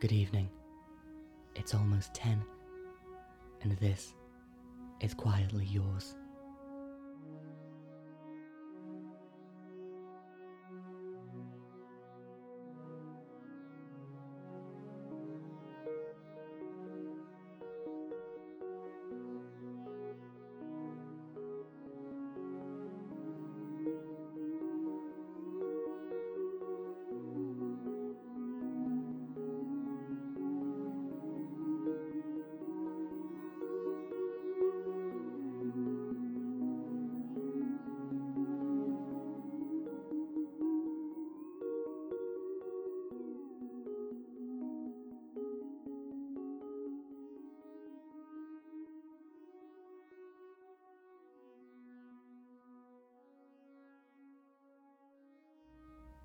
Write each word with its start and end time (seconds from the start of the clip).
Good 0.00 0.12
evening. 0.12 0.48
It's 1.56 1.74
almost 1.74 2.14
10, 2.14 2.42
and 3.60 3.72
this 3.80 4.14
is 5.02 5.12
quietly 5.12 5.66
yours. 5.66 6.16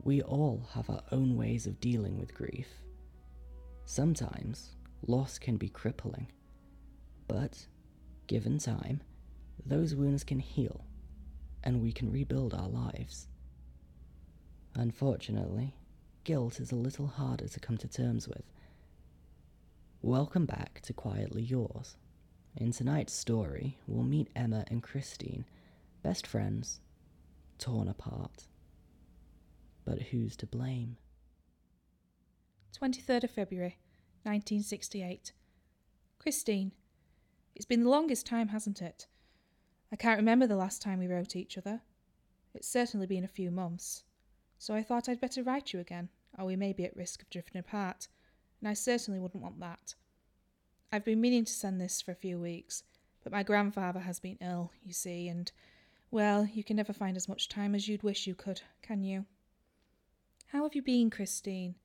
We 0.05 0.21
all 0.21 0.67
have 0.73 0.87
our 0.87 1.01
own 1.11 1.35
ways 1.35 1.65
of 1.65 1.79
dealing 1.79 2.19
with 2.19 2.35
grief. 2.35 2.67
Sometimes 3.85 4.75
loss 5.07 5.39
can 5.39 5.57
be 5.57 5.67
crippling, 5.67 6.27
but 7.27 7.65
given 8.27 8.59
time, 8.59 9.01
those 9.65 9.95
wounds 9.95 10.23
can 10.23 10.37
heal 10.37 10.85
and 11.63 11.81
we 11.81 11.91
can 11.91 12.11
rebuild 12.11 12.53
our 12.53 12.69
lives. 12.69 13.27
Unfortunately, 14.75 15.73
guilt 16.23 16.59
is 16.59 16.71
a 16.71 16.75
little 16.75 17.07
harder 17.07 17.47
to 17.47 17.59
come 17.59 17.79
to 17.79 17.87
terms 17.87 18.27
with. 18.27 18.43
Welcome 20.03 20.45
back 20.45 20.81
to 20.81 20.93
Quietly 20.93 21.41
Yours. 21.41 21.97
In 22.55 22.71
tonight's 22.71 23.13
story, 23.13 23.79
we'll 23.87 24.03
meet 24.03 24.29
Emma 24.35 24.65
and 24.67 24.83
Christine, 24.83 25.45
best 26.03 26.27
friends, 26.27 26.79
torn 27.57 27.87
apart. 27.87 28.45
But 29.85 30.01
who's 30.01 30.35
to 30.37 30.47
blame? 30.47 30.97
23rd 32.81 33.23
of 33.23 33.31
February, 33.31 33.77
1968. 34.23 35.31
Christine, 36.19 36.71
it's 37.55 37.65
been 37.65 37.83
the 37.83 37.89
longest 37.89 38.25
time, 38.25 38.49
hasn't 38.49 38.81
it? 38.81 39.07
I 39.93 39.95
can't 39.95 40.17
remember 40.17 40.47
the 40.47 40.55
last 40.55 40.81
time 40.81 40.99
we 40.99 41.07
wrote 41.07 41.35
each 41.35 41.57
other. 41.57 41.81
It's 42.53 42.67
certainly 42.67 43.05
been 43.05 43.23
a 43.23 43.29
few 43.29 43.51
months. 43.51 44.03
So 44.57 44.73
I 44.73 44.81
thought 44.81 45.07
I'd 45.07 45.21
better 45.21 45.43
write 45.43 45.71
you 45.71 45.79
again, 45.79 46.09
or 46.37 46.45
we 46.45 46.55
may 46.55 46.73
be 46.73 46.85
at 46.85 46.95
risk 46.95 47.21
of 47.21 47.29
drifting 47.29 47.59
apart, 47.59 48.07
and 48.59 48.67
I 48.67 48.73
certainly 48.73 49.19
wouldn't 49.19 49.43
want 49.43 49.59
that. 49.59 49.93
I've 50.91 51.05
been 51.05 51.21
meaning 51.21 51.45
to 51.45 51.53
send 51.53 51.79
this 51.79 52.01
for 52.01 52.11
a 52.11 52.15
few 52.15 52.39
weeks, 52.39 52.83
but 53.23 53.31
my 53.31 53.43
grandfather 53.43 53.99
has 53.99 54.19
been 54.19 54.37
ill, 54.41 54.71
you 54.83 54.93
see, 54.93 55.27
and, 55.27 55.51
well, 56.09 56.47
you 56.51 56.63
can 56.63 56.75
never 56.75 56.93
find 56.93 57.15
as 57.15 57.29
much 57.29 57.49
time 57.49 57.75
as 57.75 57.87
you'd 57.87 58.03
wish 58.03 58.27
you 58.27 58.35
could, 58.35 58.61
can 58.81 59.03
you? 59.03 59.25
How 60.47 60.63
have 60.63 60.75
you 60.75 60.81
been, 60.81 61.09
Christine? 61.09 61.75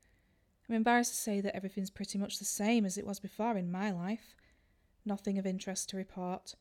I'm 0.69 0.75
embarrassed 0.75 1.13
to 1.13 1.17
say 1.19 1.41
that 1.41 1.55
everything's 1.55 1.89
pretty 1.89 2.17
much 2.17 2.39
the 2.39 2.45
same 2.45 2.85
as 2.85 2.97
it 2.97 3.05
was 3.05 3.19
before 3.19 3.57
in 3.57 3.71
my 3.71 3.91
life. 3.91 4.35
Nothing 5.05 5.37
of 5.37 5.45
interest 5.45 5.89
to 5.89 5.97
report. 5.97 6.55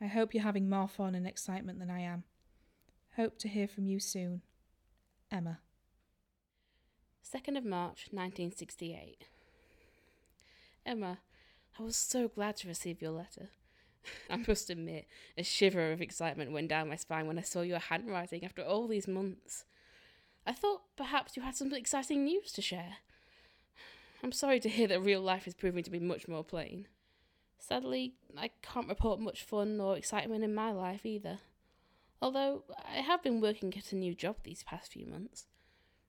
I 0.00 0.06
hope 0.06 0.32
you're 0.32 0.42
having 0.42 0.68
more 0.68 0.88
fun 0.88 1.14
and 1.14 1.26
excitement 1.26 1.78
than 1.78 1.90
I 1.90 2.00
am. 2.00 2.24
Hope 3.16 3.38
to 3.38 3.48
hear 3.48 3.66
from 3.66 3.86
you 3.86 3.98
soon. 3.98 4.42
Emma. 5.30 5.60
2nd 7.24 7.56
of 7.56 7.64
March 7.64 8.08
1968. 8.10 9.24
Emma, 10.86 11.18
I 11.78 11.82
was 11.82 11.96
so 11.96 12.28
glad 12.28 12.56
to 12.58 12.68
receive 12.68 13.02
your 13.02 13.12
letter. 13.12 13.48
I 14.30 14.36
must 14.36 14.70
admit, 14.70 15.06
a 15.36 15.42
shiver 15.42 15.92
of 15.92 16.00
excitement 16.00 16.52
went 16.52 16.68
down 16.68 16.88
my 16.88 16.96
spine 16.96 17.26
when 17.26 17.38
I 17.38 17.42
saw 17.42 17.62
your 17.62 17.78
handwriting 17.78 18.44
after 18.44 18.62
all 18.62 18.86
these 18.86 19.08
months. 19.08 19.64
I 20.50 20.52
thought 20.52 20.82
perhaps 20.96 21.36
you 21.36 21.44
had 21.44 21.54
some 21.54 21.72
exciting 21.72 22.24
news 22.24 22.50
to 22.54 22.60
share. 22.60 22.96
I'm 24.20 24.32
sorry 24.32 24.58
to 24.58 24.68
hear 24.68 24.88
that 24.88 25.00
real 25.00 25.20
life 25.20 25.46
is 25.46 25.54
proving 25.54 25.84
to 25.84 25.92
be 25.92 26.00
much 26.00 26.26
more 26.26 26.42
plain. 26.42 26.88
Sadly, 27.60 28.14
I 28.36 28.50
can't 28.60 28.88
report 28.88 29.20
much 29.20 29.44
fun 29.44 29.80
or 29.80 29.96
excitement 29.96 30.42
in 30.42 30.52
my 30.52 30.72
life 30.72 31.06
either. 31.06 31.38
Although 32.20 32.64
I 32.84 32.96
have 32.96 33.22
been 33.22 33.40
working 33.40 33.72
at 33.78 33.92
a 33.92 33.94
new 33.94 34.12
job 34.12 34.38
these 34.42 34.64
past 34.64 34.90
few 34.90 35.06
months. 35.06 35.46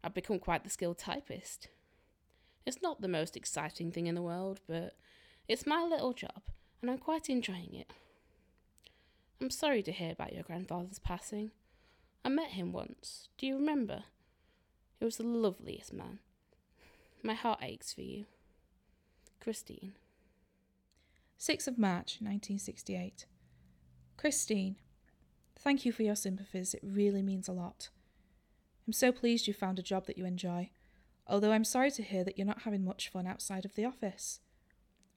I've 0.03 0.15
become 0.15 0.39
quite 0.39 0.63
the 0.63 0.71
skilled 0.71 0.97
typist. 0.97 1.67
It's 2.65 2.81
not 2.81 2.99
the 2.99 3.07
most 3.07 3.37
exciting 3.37 3.91
thing 3.91 4.07
in 4.07 4.15
the 4.15 4.23
world, 4.23 4.59
but 4.67 4.95
it's 5.47 5.67
my 5.67 5.83
little 5.83 6.13
job, 6.13 6.41
and 6.81 6.89
I'm 6.89 6.97
quite 6.97 7.29
enjoying 7.29 7.75
it. 7.75 7.93
I'm 9.39 9.51
sorry 9.51 9.83
to 9.83 9.91
hear 9.91 10.13
about 10.13 10.33
your 10.33 10.41
grandfather's 10.41 10.97
passing. 10.97 11.51
I 12.25 12.29
met 12.29 12.49
him 12.49 12.71
once. 12.71 13.27
Do 13.37 13.45
you 13.45 13.55
remember? 13.55 14.05
He 15.01 15.05
was 15.05 15.17
the 15.17 15.23
loveliest 15.23 15.91
man. 15.91 16.19
My 17.23 17.33
heart 17.33 17.57
aches 17.63 17.91
for 17.91 18.01
you. 18.01 18.25
Christine. 19.39 19.93
6th 21.39 21.67
of 21.67 21.79
March 21.79 22.19
1968. 22.21 23.25
Christine, 24.15 24.75
thank 25.57 25.85
you 25.85 25.91
for 25.91 26.03
your 26.03 26.15
sympathies. 26.15 26.75
It 26.75 26.83
really 26.83 27.23
means 27.23 27.47
a 27.47 27.51
lot. 27.51 27.89
I'm 28.85 28.93
so 28.93 29.11
pleased 29.11 29.47
you 29.47 29.55
found 29.55 29.79
a 29.79 29.81
job 29.81 30.05
that 30.05 30.19
you 30.19 30.25
enjoy, 30.25 30.69
although 31.25 31.51
I'm 31.51 31.63
sorry 31.63 31.89
to 31.89 32.03
hear 32.03 32.23
that 32.23 32.37
you're 32.37 32.45
not 32.45 32.61
having 32.61 32.85
much 32.85 33.09
fun 33.09 33.25
outside 33.25 33.65
of 33.65 33.73
the 33.73 33.85
office. 33.85 34.39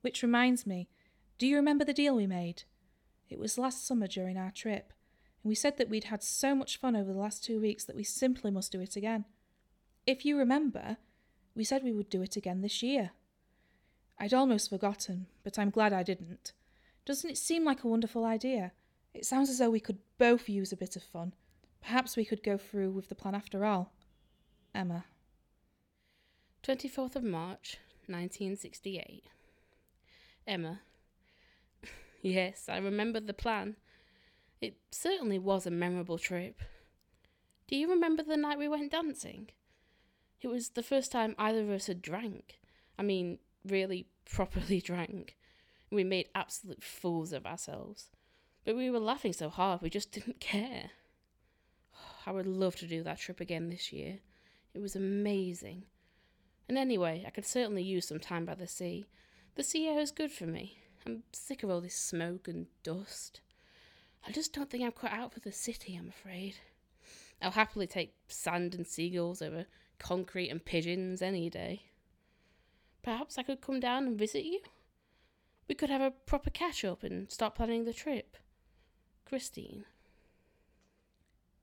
Which 0.00 0.22
reminds 0.22 0.66
me, 0.66 0.88
do 1.36 1.46
you 1.46 1.56
remember 1.56 1.84
the 1.84 1.92
deal 1.92 2.16
we 2.16 2.26
made? 2.26 2.62
It 3.28 3.38
was 3.38 3.58
last 3.58 3.86
summer 3.86 4.06
during 4.06 4.38
our 4.38 4.50
trip, 4.50 4.94
and 5.42 5.50
we 5.50 5.54
said 5.54 5.76
that 5.76 5.90
we'd 5.90 6.04
had 6.04 6.22
so 6.22 6.54
much 6.54 6.78
fun 6.78 6.96
over 6.96 7.12
the 7.12 7.18
last 7.18 7.44
two 7.44 7.60
weeks 7.60 7.84
that 7.84 7.96
we 7.96 8.02
simply 8.02 8.50
must 8.50 8.72
do 8.72 8.80
it 8.80 8.96
again. 8.96 9.26
If 10.06 10.24
you 10.24 10.36
remember, 10.36 10.98
we 11.54 11.64
said 11.64 11.82
we 11.82 11.92
would 11.92 12.10
do 12.10 12.22
it 12.22 12.36
again 12.36 12.60
this 12.60 12.82
year. 12.82 13.12
I'd 14.18 14.34
almost 14.34 14.70
forgotten, 14.70 15.26
but 15.42 15.58
I'm 15.58 15.70
glad 15.70 15.92
I 15.92 16.02
didn't. 16.02 16.52
Doesn't 17.04 17.30
it 17.30 17.38
seem 17.38 17.64
like 17.64 17.84
a 17.84 17.88
wonderful 17.88 18.24
idea? 18.24 18.72
It 19.14 19.24
sounds 19.24 19.48
as 19.48 19.58
though 19.58 19.70
we 19.70 19.80
could 19.80 19.98
both 20.18 20.48
use 20.48 20.72
a 20.72 20.76
bit 20.76 20.96
of 20.96 21.02
fun. 21.02 21.32
Perhaps 21.80 22.16
we 22.16 22.24
could 22.24 22.42
go 22.42 22.58
through 22.58 22.90
with 22.90 23.08
the 23.08 23.14
plan 23.14 23.34
after 23.34 23.64
all. 23.64 23.92
Emma. 24.74 25.04
24th 26.62 27.16
of 27.16 27.22
March, 27.22 27.78
1968. 28.06 29.24
Emma. 30.46 30.80
yes, 32.22 32.68
I 32.68 32.78
remember 32.78 33.20
the 33.20 33.34
plan. 33.34 33.76
It 34.60 34.76
certainly 34.90 35.38
was 35.38 35.66
a 35.66 35.70
memorable 35.70 36.18
trip. 36.18 36.60
Do 37.68 37.76
you 37.76 37.88
remember 37.88 38.22
the 38.22 38.36
night 38.36 38.58
we 38.58 38.68
went 38.68 38.92
dancing? 38.92 39.50
It 40.44 40.50
was 40.50 40.68
the 40.68 40.82
first 40.82 41.10
time 41.10 41.34
either 41.38 41.62
of 41.62 41.70
us 41.70 41.86
had 41.86 42.02
drank. 42.02 42.58
I 42.98 43.02
mean, 43.02 43.38
really 43.66 44.08
properly 44.30 44.78
drank. 44.84 45.38
We 45.90 46.04
made 46.04 46.28
absolute 46.34 46.82
fools 46.82 47.32
of 47.32 47.46
ourselves. 47.46 48.10
But 48.62 48.76
we 48.76 48.90
were 48.90 48.98
laughing 48.98 49.32
so 49.32 49.48
hard 49.48 49.80
we 49.80 49.88
just 49.88 50.12
didn't 50.12 50.40
care. 50.40 50.90
I 52.26 52.30
would 52.30 52.46
love 52.46 52.76
to 52.76 52.86
do 52.86 53.02
that 53.04 53.20
trip 53.20 53.40
again 53.40 53.70
this 53.70 53.90
year. 53.90 54.18
It 54.74 54.82
was 54.82 54.94
amazing. 54.94 55.84
And 56.68 56.76
anyway, 56.76 57.24
I 57.26 57.30
could 57.30 57.46
certainly 57.46 57.82
use 57.82 58.06
some 58.06 58.20
time 58.20 58.44
by 58.44 58.54
the 58.54 58.66
sea. 58.66 59.06
The 59.54 59.62
sea 59.62 59.88
air 59.88 60.00
is 60.00 60.10
good 60.10 60.30
for 60.30 60.44
me. 60.44 60.76
I'm 61.06 61.22
sick 61.32 61.62
of 61.62 61.70
all 61.70 61.80
this 61.80 61.96
smoke 61.96 62.48
and 62.48 62.66
dust. 62.82 63.40
I 64.28 64.30
just 64.30 64.52
don't 64.52 64.68
think 64.68 64.84
I'm 64.84 64.92
cut 64.92 65.12
out 65.12 65.32
for 65.32 65.40
the 65.40 65.52
city, 65.52 65.96
I'm 65.96 66.08
afraid. 66.08 66.56
I'll 67.40 67.52
happily 67.52 67.86
take 67.86 68.14
sand 68.28 68.74
and 68.74 68.86
seagulls 68.86 69.40
over 69.40 69.64
concrete 70.04 70.50
and 70.50 70.64
pigeons 70.64 71.22
any 71.22 71.48
day. 71.48 71.86
Perhaps 73.02 73.38
I 73.38 73.42
could 73.42 73.62
come 73.62 73.80
down 73.80 74.06
and 74.06 74.18
visit 74.18 74.44
you? 74.44 74.60
We 75.66 75.74
could 75.74 75.88
have 75.88 76.02
a 76.02 76.10
proper 76.10 76.50
catch 76.50 76.84
up 76.84 77.02
and 77.02 77.32
start 77.32 77.54
planning 77.54 77.86
the 77.86 77.94
trip. 77.94 78.36
Christine. 79.24 79.86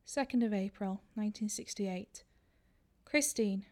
2nd 0.08 0.44
of 0.44 0.54
April, 0.54 1.02
1968. 1.14 2.24
Christine, 3.06 3.66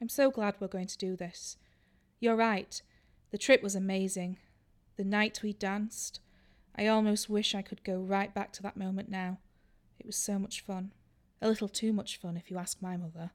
I'm 0.00 0.08
so 0.08 0.30
glad 0.30 0.54
we're 0.60 0.68
going 0.68 0.86
to 0.86 0.96
do 0.96 1.16
this. 1.16 1.56
You're 2.20 2.36
right, 2.36 2.80
the 3.32 3.38
trip 3.38 3.60
was 3.60 3.74
amazing. 3.74 4.38
The 4.96 5.04
night 5.04 5.40
we 5.42 5.52
danced, 5.52 6.20
I 6.76 6.86
almost 6.86 7.28
wish 7.28 7.56
I 7.56 7.62
could 7.62 7.82
go 7.82 7.98
right 7.98 8.32
back 8.32 8.52
to 8.52 8.62
that 8.62 8.76
moment 8.76 9.10
now. 9.10 9.38
It 9.98 10.06
was 10.06 10.16
so 10.16 10.38
much 10.38 10.60
fun. 10.60 10.92
A 11.42 11.48
little 11.48 11.68
too 11.68 11.92
much 11.92 12.18
fun, 12.18 12.36
if 12.36 12.50
you 12.52 12.56
ask 12.56 12.80
my 12.80 12.96
mother. 12.96 13.32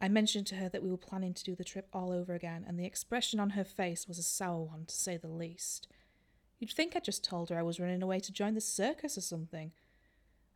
I 0.00 0.08
mentioned 0.08 0.46
to 0.48 0.56
her 0.56 0.68
that 0.68 0.82
we 0.82 0.90
were 0.90 0.96
planning 0.96 1.32
to 1.34 1.44
do 1.44 1.54
the 1.54 1.64
trip 1.64 1.88
all 1.92 2.12
over 2.12 2.34
again, 2.34 2.64
and 2.66 2.78
the 2.78 2.84
expression 2.84 3.40
on 3.40 3.50
her 3.50 3.64
face 3.64 4.06
was 4.06 4.18
a 4.18 4.22
sour 4.22 4.62
one, 4.62 4.84
to 4.86 4.94
say 4.94 5.16
the 5.16 5.28
least. 5.28 5.88
You'd 6.58 6.70
think 6.70 6.94
I'd 6.94 7.04
just 7.04 7.24
told 7.24 7.50
her 7.50 7.58
I 7.58 7.62
was 7.62 7.80
running 7.80 8.02
away 8.02 8.20
to 8.20 8.32
join 8.32 8.54
the 8.54 8.60
circus 8.60 9.16
or 9.16 9.22
something. 9.22 9.72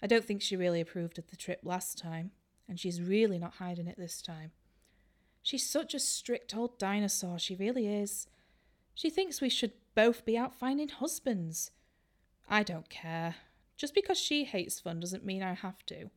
I 0.03 0.07
don't 0.07 0.25
think 0.25 0.43
she 0.43 0.57
really 0.57 0.81
approved 0.81 1.19
of 1.19 1.29
the 1.29 1.37
trip 1.37 1.61
last 1.63 1.99
time, 1.99 2.33
and 2.69 2.79
she's 2.79 3.01
really 3.01 3.39
not 3.39 3.55
hiding 3.55 3.87
it 3.87 3.99
this 3.99 4.21
time. 4.21 4.53
She's 5.43 5.69
such 5.69 5.95
a 5.95 5.99
strict 6.01 6.55
old 6.55 6.79
dinosaur, 6.79 7.39
she 7.39 7.55
really 7.55 7.87
is. 7.87 8.27
She 8.95 9.09
thinks 9.09 9.41
we 9.41 9.49
should 9.49 9.73
both 9.95 10.25
be 10.25 10.37
out 10.37 10.55
finding 10.55 10.89
husbands. 10.89 11.71
I 12.49 12.63
don't 12.63 12.91
care. 12.91 13.37
Just 13.77 13.95
because 13.95 14.19
she 14.19 14.45
hates 14.45 14.81
fun 14.81 15.01
doesn't 15.01 15.25
mean 15.25 15.43
I 15.43 15.55
have 15.55 15.85
to. 15.87 16.11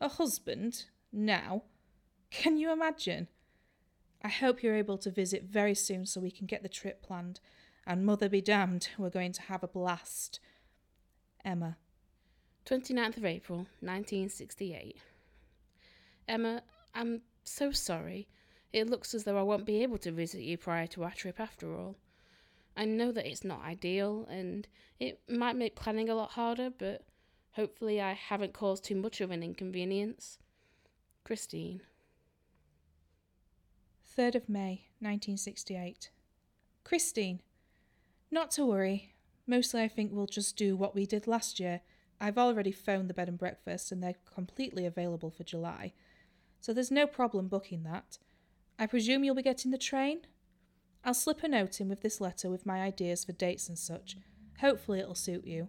A 0.00 0.08
husband? 0.08 0.86
Now? 1.12 1.64
Can 2.30 2.56
you 2.58 2.72
imagine? 2.72 3.28
I 4.22 4.28
hope 4.28 4.62
you're 4.62 4.74
able 4.74 4.98
to 4.98 5.10
visit 5.10 5.44
very 5.44 5.74
soon 5.74 6.06
so 6.06 6.20
we 6.20 6.30
can 6.30 6.46
get 6.46 6.62
the 6.62 6.68
trip 6.68 7.02
planned. 7.02 7.40
And 7.86 8.04
mother 8.04 8.28
be 8.28 8.40
damned, 8.40 8.88
we're 8.98 9.10
going 9.10 9.32
to 9.32 9.42
have 9.42 9.62
a 9.62 9.68
blast. 9.68 10.40
Emma. 11.44 11.76
29th 12.66 13.16
of 13.16 13.24
April, 13.24 13.58
1968. 13.80 14.98
Emma, 16.26 16.62
I'm 16.94 17.22
so 17.44 17.70
sorry. 17.70 18.28
It 18.72 18.90
looks 18.90 19.14
as 19.14 19.24
though 19.24 19.38
I 19.38 19.42
won't 19.42 19.64
be 19.64 19.82
able 19.82 19.96
to 19.98 20.12
visit 20.12 20.42
you 20.42 20.58
prior 20.58 20.86
to 20.88 21.04
our 21.04 21.12
trip 21.12 21.40
after 21.40 21.74
all. 21.74 21.96
I 22.76 22.84
know 22.84 23.10
that 23.12 23.26
it's 23.26 23.44
not 23.44 23.64
ideal 23.64 24.26
and 24.30 24.68
it 25.00 25.20
might 25.28 25.56
make 25.56 25.74
planning 25.74 26.10
a 26.10 26.14
lot 26.14 26.32
harder, 26.32 26.70
but 26.76 27.04
hopefully 27.52 28.00
I 28.00 28.12
haven't 28.12 28.52
caused 28.52 28.84
too 28.84 28.96
much 28.96 29.20
of 29.22 29.30
an 29.30 29.42
inconvenience. 29.42 30.38
Christine. 31.24 31.80
3rd 34.18 34.34
of 34.34 34.48
May, 34.48 34.88
1968. 34.98 36.10
Christine. 36.82 37.40
Not 38.32 38.50
to 38.52 38.66
worry. 38.66 39.14
Mostly 39.46 39.80
I 39.80 39.86
think 39.86 40.10
we'll 40.12 40.26
just 40.26 40.56
do 40.56 40.76
what 40.76 40.92
we 40.92 41.06
did 41.06 41.28
last 41.28 41.60
year. 41.60 41.82
I've 42.20 42.36
already 42.36 42.72
phoned 42.72 43.08
the 43.08 43.14
bed 43.14 43.28
and 43.28 43.38
breakfast 43.38 43.92
and 43.92 44.02
they're 44.02 44.16
completely 44.34 44.84
available 44.84 45.30
for 45.30 45.44
July. 45.44 45.92
So 46.60 46.72
there's 46.72 46.90
no 46.90 47.06
problem 47.06 47.46
booking 47.46 47.84
that. 47.84 48.18
I 48.76 48.86
presume 48.86 49.22
you'll 49.22 49.36
be 49.36 49.42
getting 49.42 49.70
the 49.70 49.78
train? 49.78 50.22
I'll 51.04 51.14
slip 51.14 51.44
a 51.44 51.48
note 51.48 51.80
in 51.80 51.88
with 51.88 52.02
this 52.02 52.20
letter 52.20 52.50
with 52.50 52.66
my 52.66 52.82
ideas 52.82 53.24
for 53.24 53.32
dates 53.32 53.68
and 53.68 53.78
such. 53.78 54.16
Hopefully 54.60 54.98
it'll 54.98 55.14
suit 55.14 55.46
you. 55.46 55.68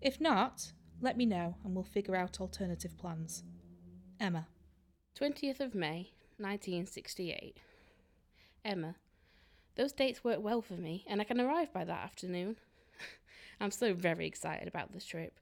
If 0.00 0.20
not, 0.20 0.72
let 1.00 1.16
me 1.16 1.26
know 1.26 1.58
and 1.62 1.76
we'll 1.76 1.84
figure 1.84 2.16
out 2.16 2.40
alternative 2.40 2.98
plans. 2.98 3.44
Emma. 4.18 4.48
20th 5.16 5.60
of 5.60 5.76
May, 5.76 6.10
1968. 6.38 7.60
Emma. 8.64 8.96
Those 9.76 9.92
dates 9.92 10.24
work 10.24 10.38
well 10.40 10.62
for 10.62 10.74
me, 10.74 11.04
and 11.08 11.20
I 11.20 11.24
can 11.24 11.40
arrive 11.40 11.72
by 11.72 11.84
that 11.84 12.04
afternoon. 12.04 12.56
I'm 13.60 13.70
so 13.70 13.92
very 13.92 14.26
excited 14.26 14.68
about 14.68 14.92
this 14.92 15.04
trip. 15.04 15.38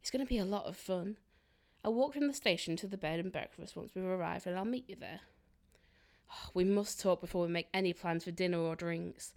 It's 0.00 0.10
going 0.10 0.24
to 0.24 0.28
be 0.28 0.38
a 0.38 0.44
lot 0.44 0.66
of 0.66 0.76
fun. 0.76 1.16
I'll 1.84 1.94
walk 1.94 2.14
from 2.14 2.26
the 2.26 2.34
station 2.34 2.76
to 2.76 2.86
the 2.86 2.96
bed 2.96 3.20
and 3.20 3.32
breakfast 3.32 3.76
once 3.76 3.92
we've 3.94 4.04
arrived, 4.04 4.46
and 4.46 4.58
I'll 4.58 4.64
meet 4.64 4.88
you 4.88 4.96
there. 4.96 5.20
Oh, 6.30 6.50
we 6.52 6.64
must 6.64 7.00
talk 7.00 7.20
before 7.20 7.42
we 7.42 7.52
make 7.52 7.68
any 7.72 7.92
plans 7.92 8.24
for 8.24 8.32
dinner 8.32 8.58
or 8.58 8.74
drinks. 8.74 9.34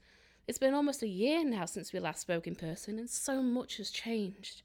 It's 0.47 0.57
been 0.57 0.74
almost 0.74 1.03
a 1.03 1.07
year 1.07 1.45
now 1.45 1.65
since 1.65 1.94
we 1.94 2.00
last 2.00 2.21
spoke 2.21 2.47
in 2.47 2.56
person, 2.56 2.97
and 2.97 3.09
so 3.09 3.44
much 3.44 3.77
has 3.77 3.91
changed. 3.91 4.63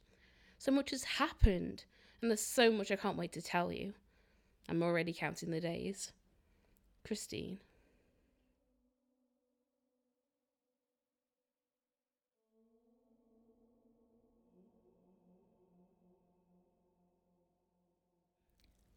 So 0.57 0.73
much 0.73 0.91
has 0.91 1.05
happened, 1.05 1.85
and 2.23 2.31
there's 2.31 2.41
so 2.41 2.73
much 2.73 2.91
I 2.91 2.97
can't 2.97 3.19
wait 3.19 3.33
to 3.33 3.43
tell 3.43 3.71
you. 3.71 3.93
I'm 4.67 4.83
already 4.83 5.13
counting 5.13 5.51
the 5.51 5.61
days. 5.61 6.13
Christine. 7.05 7.59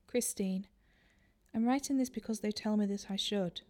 Christine. 0.07 0.67
I'm 1.53 1.65
writing 1.65 1.97
this 1.97 2.09
because 2.09 2.39
they 2.39 2.51
tell 2.51 2.77
me 2.77 2.85
that 2.87 3.07
I 3.09 3.15
should. 3.15 3.61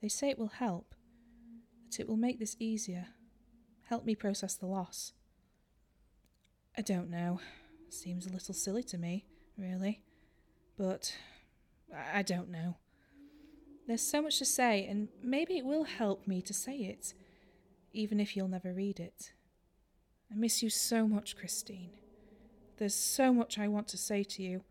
They 0.00 0.08
say 0.08 0.30
it 0.30 0.38
will 0.38 0.48
help, 0.48 0.94
that 1.86 2.00
it 2.00 2.08
will 2.08 2.16
make 2.16 2.38
this 2.38 2.56
easier, 2.58 3.08
help 3.88 4.04
me 4.04 4.14
process 4.14 4.54
the 4.54 4.66
loss. 4.66 5.12
I 6.76 6.82
don't 6.82 7.10
know. 7.10 7.40
Seems 7.88 8.26
a 8.26 8.32
little 8.32 8.54
silly 8.54 8.82
to 8.84 8.98
me, 8.98 9.26
really. 9.58 10.02
But 10.78 11.16
I 11.92 12.22
don't 12.22 12.50
know. 12.50 12.76
There's 13.86 14.02
so 14.02 14.22
much 14.22 14.38
to 14.38 14.44
say, 14.44 14.86
and 14.86 15.08
maybe 15.22 15.58
it 15.58 15.64
will 15.64 15.84
help 15.84 16.26
me 16.26 16.40
to 16.42 16.54
say 16.54 16.76
it, 16.76 17.12
even 17.92 18.20
if 18.20 18.36
you'll 18.36 18.48
never 18.48 18.72
read 18.72 19.00
it. 19.00 19.32
I 20.30 20.36
miss 20.36 20.62
you 20.62 20.70
so 20.70 21.08
much, 21.08 21.36
Christine. 21.36 21.90
There's 22.78 22.94
so 22.94 23.32
much 23.32 23.58
I 23.58 23.66
want 23.66 23.88
to 23.88 23.96
say 23.96 24.22
to 24.22 24.42
you, 24.42 24.62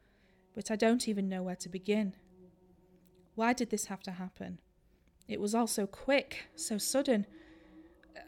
but 0.60 0.70
I 0.70 0.76
don't 0.76 1.08
even 1.08 1.30
know 1.30 1.42
where 1.42 1.56
to 1.56 1.70
begin. 1.70 2.16
Why 3.36 3.54
did 3.54 3.70
this 3.70 3.86
have 3.86 4.04
to 4.04 4.12
happen? 4.12 4.60
It 5.26 5.40
was 5.40 5.56
all 5.56 5.68
so 5.68 5.88
quick, 5.88 6.50
so 6.54 6.78
sudden. 6.78 7.26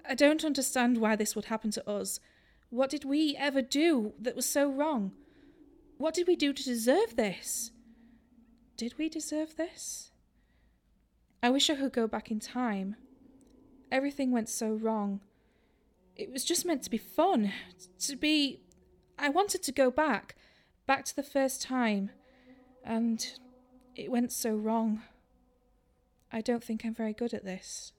I 0.08 0.16
don't 0.16 0.46
understand 0.46 0.98
why 0.98 1.18
this 1.18 1.36
would 1.36 1.48
happen 1.52 1.72
to 1.72 1.90
us. 1.90 2.22
What 2.70 2.90
did 2.90 3.04
we 3.04 3.36
ever 3.38 3.62
do 3.62 4.14
that 4.18 4.38
was 4.38 4.46
so 4.46 4.72
wrong? 4.72 5.12
What 5.98 6.14
did 6.14 6.26
we 6.26 6.38
do 6.38 6.54
to 6.54 6.64
deserve 6.64 7.18
this? 7.18 7.72
Did 8.78 8.98
we 8.98 9.10
deserve 9.10 9.58
this? 9.58 10.14
I 11.44 11.50
wish 11.50 11.70
I 11.70 11.76
could 11.76 11.92
go 11.92 12.08
back 12.08 12.32
in 12.32 12.40
time. 12.40 12.96
Everything 13.92 14.32
went 14.32 14.48
so 14.48 14.70
wrong. 14.70 15.20
It 16.16 16.32
was 16.32 16.46
just 16.46 16.66
meant 16.66 16.84
to 16.84 16.90
be 16.90 16.98
fun, 16.98 17.52
to 18.00 18.16
be. 18.16 18.62
I 19.20 19.28
wanted 19.28 19.64
to 19.64 19.74
go 19.74 19.92
back, 19.92 20.38
back 20.88 21.04
to 21.04 21.16
the 21.16 21.24
first 21.24 21.62
time, 21.62 22.12
and 22.84 23.26
it 23.96 24.12
went 24.12 24.32
so 24.32 24.56
wrong. 24.56 25.02
I 26.32 26.42
don't 26.42 26.64
think 26.64 26.86
I'm 26.86 26.94
very 26.94 27.14
good 27.14 27.34
at 27.34 27.44
this, 27.44 27.94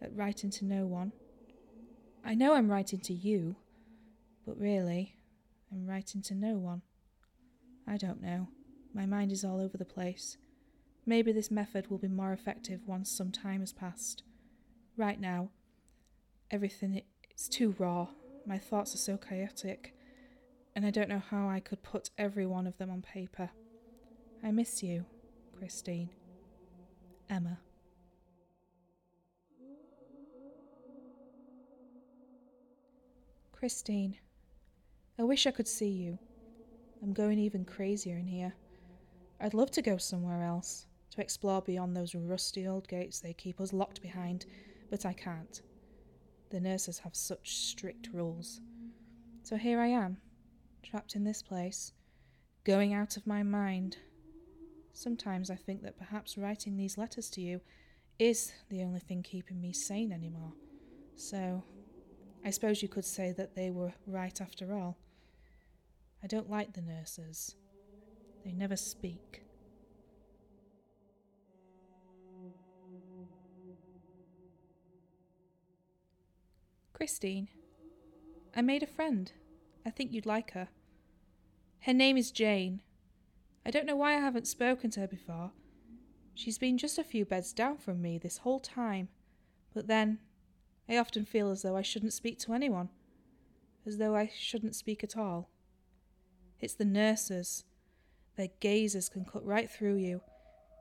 at 0.00 0.14
writing 0.14 0.50
to 0.50 0.64
no 0.64 0.86
one. 0.86 1.12
I 2.24 2.34
know 2.34 2.54
I'm 2.54 2.70
writing 2.70 3.00
to 3.00 3.12
you, 3.12 3.56
but 4.46 4.58
really, 4.58 5.16
I'm 5.70 5.86
writing 5.86 6.22
to 6.22 6.34
no 6.34 6.54
one. 6.54 6.82
I 7.86 7.96
don't 7.96 8.22
know. 8.22 8.48
My 8.94 9.06
mind 9.06 9.32
is 9.32 9.44
all 9.44 9.60
over 9.60 9.76
the 9.76 9.84
place. 9.84 10.38
Maybe 11.04 11.32
this 11.32 11.50
method 11.50 11.90
will 11.90 11.98
be 11.98 12.08
more 12.08 12.32
effective 12.32 12.86
once 12.86 13.10
some 13.10 13.30
time 13.30 13.60
has 13.60 13.72
passed. 13.72 14.22
Right 14.96 15.20
now, 15.20 15.50
everything 16.50 17.02
is 17.36 17.48
too 17.48 17.74
raw. 17.78 18.08
My 18.46 18.58
thoughts 18.58 18.94
are 18.94 18.98
so 18.98 19.16
chaotic, 19.16 19.94
and 20.74 20.86
I 20.86 20.90
don't 20.90 21.08
know 21.08 21.22
how 21.30 21.48
I 21.48 21.60
could 21.60 21.82
put 21.82 22.10
every 22.16 22.46
one 22.46 22.66
of 22.66 22.78
them 22.78 22.90
on 22.90 23.02
paper. 23.02 23.50
I 24.44 24.50
miss 24.50 24.82
you, 24.82 25.06
Christine. 25.56 26.10
Emma. 27.30 27.58
Christine, 33.52 34.18
I 35.18 35.22
wish 35.22 35.46
I 35.46 35.50
could 35.50 35.66
see 35.66 35.88
you. 35.88 36.18
I'm 37.02 37.14
going 37.14 37.38
even 37.38 37.64
crazier 37.64 38.18
in 38.18 38.26
here. 38.26 38.54
I'd 39.40 39.54
love 39.54 39.70
to 39.70 39.82
go 39.82 39.96
somewhere 39.96 40.42
else, 40.42 40.84
to 41.12 41.22
explore 41.22 41.62
beyond 41.62 41.96
those 41.96 42.14
rusty 42.14 42.66
old 42.66 42.86
gates 42.86 43.20
they 43.20 43.32
keep 43.32 43.62
us 43.62 43.72
locked 43.72 44.02
behind, 44.02 44.44
but 44.90 45.06
I 45.06 45.14
can't. 45.14 45.62
The 46.50 46.60
nurses 46.60 46.98
have 46.98 47.16
such 47.16 47.56
strict 47.56 48.10
rules. 48.12 48.60
So 49.42 49.56
here 49.56 49.80
I 49.80 49.86
am, 49.86 50.18
trapped 50.82 51.16
in 51.16 51.24
this 51.24 51.42
place, 51.42 51.94
going 52.64 52.92
out 52.92 53.16
of 53.16 53.26
my 53.26 53.42
mind. 53.42 53.96
Sometimes 54.96 55.50
I 55.50 55.56
think 55.56 55.82
that 55.82 55.98
perhaps 55.98 56.38
writing 56.38 56.76
these 56.76 56.96
letters 56.96 57.28
to 57.30 57.40
you 57.40 57.60
is 58.20 58.52
the 58.70 58.82
only 58.82 59.00
thing 59.00 59.24
keeping 59.24 59.60
me 59.60 59.72
sane 59.72 60.12
anymore. 60.12 60.52
So, 61.16 61.64
I 62.44 62.50
suppose 62.50 62.80
you 62.80 62.88
could 62.88 63.04
say 63.04 63.32
that 63.32 63.56
they 63.56 63.70
were 63.70 63.92
right 64.06 64.40
after 64.40 64.72
all. 64.72 64.96
I 66.22 66.28
don't 66.28 66.48
like 66.48 66.72
the 66.72 66.80
nurses. 66.80 67.56
They 68.44 68.52
never 68.52 68.76
speak. 68.76 69.42
Christine, 76.92 77.48
I 78.54 78.62
made 78.62 78.84
a 78.84 78.86
friend. 78.86 79.32
I 79.84 79.90
think 79.90 80.12
you'd 80.12 80.24
like 80.24 80.52
her. 80.52 80.68
Her 81.80 81.92
name 81.92 82.16
is 82.16 82.30
Jane. 82.30 82.80
I 83.66 83.70
don't 83.70 83.86
know 83.86 83.96
why 83.96 84.14
I 84.14 84.20
haven't 84.20 84.46
spoken 84.46 84.90
to 84.90 85.00
her 85.00 85.06
before. 85.06 85.52
She's 86.34 86.58
been 86.58 86.78
just 86.78 86.98
a 86.98 87.04
few 87.04 87.24
beds 87.24 87.52
down 87.52 87.78
from 87.78 88.02
me 88.02 88.18
this 88.18 88.38
whole 88.38 88.60
time, 88.60 89.08
but 89.72 89.86
then 89.86 90.18
I 90.88 90.98
often 90.98 91.24
feel 91.24 91.50
as 91.50 91.62
though 91.62 91.76
I 91.76 91.82
shouldn't 91.82 92.12
speak 92.12 92.38
to 92.40 92.52
anyone, 92.52 92.90
as 93.86 93.98
though 93.98 94.14
I 94.16 94.30
shouldn't 94.36 94.74
speak 94.74 95.02
at 95.02 95.16
all. 95.16 95.48
It's 96.60 96.74
the 96.74 96.84
nurses. 96.84 97.64
Their 98.36 98.48
gazes 98.60 99.08
can 99.08 99.24
cut 99.24 99.46
right 99.46 99.70
through 99.70 99.96
you. 99.96 100.20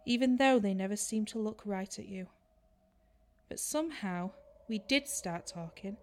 even 0.05 0.37
though 0.37 0.59
they 0.59 0.73
never 0.73 0.95
seem 0.95 1.25
to 1.25 1.39
look 1.39 1.61
right 1.65 1.97
at 1.97 2.07
you. 2.07 2.27
But 3.49 3.59
somehow 3.59 4.31
we 4.67 4.79
did 4.79 5.07
start 5.07 5.47
talking, 5.47 5.97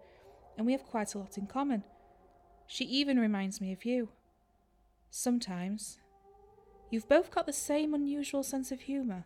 and 0.57 0.65
we 0.65 0.71
have 0.71 0.83
quite 0.83 1.13
a 1.15 1.19
lot 1.19 1.37
in 1.37 1.47
common. 1.47 1.83
She 2.67 2.85
even 2.85 3.19
reminds 3.19 3.61
me 3.61 3.71
of 3.71 3.85
you. 3.85 4.09
Sometimes. 5.09 5.99
You've 6.91 7.07
both 7.07 7.31
got 7.31 7.45
the 7.45 7.53
same 7.53 7.93
unusual 7.93 8.43
sense 8.43 8.69
of 8.69 8.81
humour, 8.81 9.23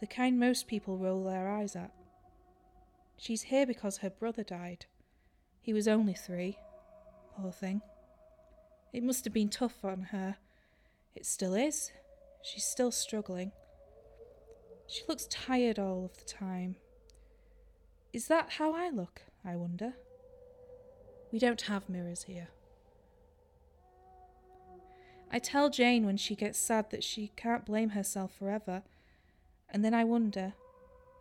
the 0.00 0.06
kind 0.06 0.38
most 0.38 0.68
people 0.68 0.96
roll 0.96 1.24
their 1.24 1.48
eyes 1.48 1.74
at. 1.74 1.90
She's 3.16 3.42
here 3.42 3.66
because 3.66 3.98
her 3.98 4.08
brother 4.08 4.44
died. 4.44 4.86
He 5.60 5.72
was 5.72 5.88
only 5.88 6.14
three. 6.14 6.58
Poor 7.36 7.50
thing. 7.50 7.82
It 8.92 9.02
must 9.02 9.24
have 9.24 9.34
been 9.34 9.48
tough 9.48 9.84
on 9.84 10.02
her. 10.12 10.36
It 11.16 11.26
still 11.26 11.54
is. 11.54 11.90
She's 12.42 12.64
still 12.64 12.92
struggling. 12.92 13.50
She 14.86 15.02
looks 15.08 15.26
tired 15.26 15.78
all 15.78 16.04
of 16.04 16.16
the 16.18 16.24
time. 16.24 16.76
Is 18.12 18.28
that 18.28 18.50
how 18.58 18.74
I 18.74 18.90
look, 18.90 19.22
I 19.44 19.56
wonder? 19.56 19.94
We 21.32 21.40
don't 21.40 21.62
have 21.62 21.88
mirrors 21.88 22.22
here. 22.22 22.48
I 25.30 25.38
tell 25.38 25.70
Jane 25.70 26.04
when 26.04 26.16
she 26.16 26.34
gets 26.34 26.58
sad 26.58 26.90
that 26.90 27.04
she 27.04 27.32
can't 27.36 27.64
blame 27.64 27.90
herself 27.90 28.34
forever, 28.36 28.82
and 29.68 29.84
then 29.84 29.94
I 29.94 30.04
wonder 30.04 30.54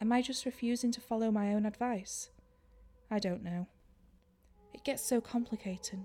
am 0.02 0.12
I 0.12 0.22
just 0.22 0.46
refusing 0.46 0.92
to 0.94 1.02
follow 1.02 1.30
my 1.30 1.54
own 1.54 1.66
advice? 1.66 2.30
I 3.12 3.20
don't 3.20 3.44
know. 3.44 3.68
It 4.74 4.84
gets 4.84 5.04
so 5.04 5.20
complicated. 5.20 6.00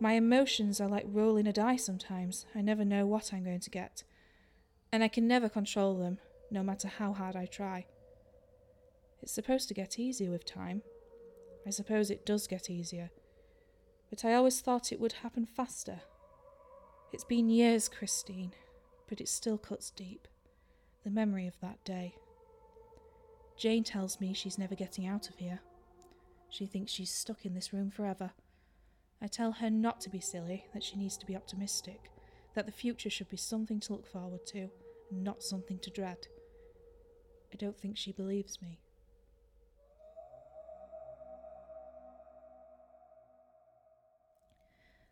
My 0.00 0.14
emotions 0.14 0.80
are 0.80 0.88
like 0.88 1.04
rolling 1.06 1.46
a 1.46 1.52
die 1.52 1.76
sometimes. 1.76 2.46
I 2.54 2.60
never 2.60 2.84
know 2.84 3.06
what 3.06 3.32
I'm 3.32 3.44
going 3.44 3.60
to 3.60 3.70
get. 3.70 4.02
And 4.90 5.04
I 5.04 5.08
can 5.08 5.28
never 5.28 5.48
control 5.48 5.96
them, 5.96 6.18
no 6.50 6.62
matter 6.62 6.88
how 6.88 7.12
hard 7.12 7.36
I 7.36 7.46
try. 7.46 7.86
It's 9.22 9.32
supposed 9.32 9.68
to 9.68 9.74
get 9.74 9.98
easier 9.98 10.30
with 10.30 10.44
time. 10.44 10.82
I 11.64 11.70
suppose 11.70 12.10
it 12.10 12.26
does 12.26 12.48
get 12.48 12.68
easier. 12.68 13.10
But 14.10 14.24
I 14.24 14.34
always 14.34 14.60
thought 14.60 14.90
it 14.90 15.00
would 15.00 15.12
happen 15.22 15.46
faster. 15.46 16.00
It's 17.12 17.24
been 17.24 17.50
years, 17.50 17.90
Christine, 17.90 18.52
but 19.06 19.20
it 19.20 19.28
still 19.28 19.58
cuts 19.58 19.90
deep. 19.90 20.26
The 21.04 21.10
memory 21.10 21.46
of 21.46 21.60
that 21.60 21.84
day. 21.84 22.14
Jane 23.58 23.84
tells 23.84 24.18
me 24.18 24.32
she's 24.32 24.58
never 24.58 24.74
getting 24.74 25.06
out 25.06 25.28
of 25.28 25.36
here. 25.36 25.60
She 26.48 26.64
thinks 26.64 26.90
she's 26.90 27.12
stuck 27.12 27.44
in 27.44 27.52
this 27.52 27.72
room 27.72 27.90
forever. 27.90 28.30
I 29.20 29.26
tell 29.26 29.52
her 29.52 29.68
not 29.68 30.00
to 30.02 30.10
be 30.10 30.20
silly, 30.20 30.64
that 30.72 30.82
she 30.82 30.96
needs 30.96 31.18
to 31.18 31.26
be 31.26 31.36
optimistic, 31.36 32.10
that 32.54 32.64
the 32.64 32.72
future 32.72 33.10
should 33.10 33.28
be 33.28 33.36
something 33.36 33.78
to 33.80 33.92
look 33.92 34.06
forward 34.06 34.46
to, 34.46 34.70
and 35.10 35.22
not 35.22 35.42
something 35.42 35.78
to 35.80 35.90
dread. 35.90 36.26
I 37.52 37.56
don't 37.56 37.78
think 37.78 37.98
she 37.98 38.12
believes 38.12 38.62
me. 38.62 38.80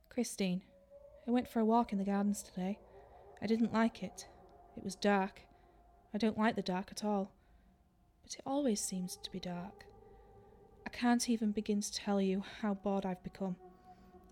Christine, 0.09 0.63
I 1.27 1.31
went 1.31 1.49
for 1.49 1.61
a 1.61 1.65
walk 1.65 1.93
in 1.93 1.99
the 1.99 2.05
gardens 2.05 2.43
today. 2.43 2.79
I 3.43 3.47
didn't 3.47 3.73
like 3.73 4.03
it. 4.03 4.27
It 4.77 4.85
was 4.85 4.95
dark. 4.95 5.43
I 6.15 6.19
don't 6.19 6.39
like 6.39 6.57
the 6.57 6.63
dark 6.63 6.89
at 6.91 7.05
all. 7.05 7.33
But 8.23 8.35
it 8.35 8.41
always 8.45 8.81
seems 8.81 9.17
to 9.17 9.31
be 9.31 9.41
dark. 9.41 9.85
I 10.87 10.91
can't 10.91 11.29
even 11.29 11.53
begin 11.53 11.81
to 11.81 11.93
tell 11.93 12.21
you 12.21 12.43
how 12.63 12.75
bored 12.75 13.07
I've 13.07 13.23
become. 13.23 13.57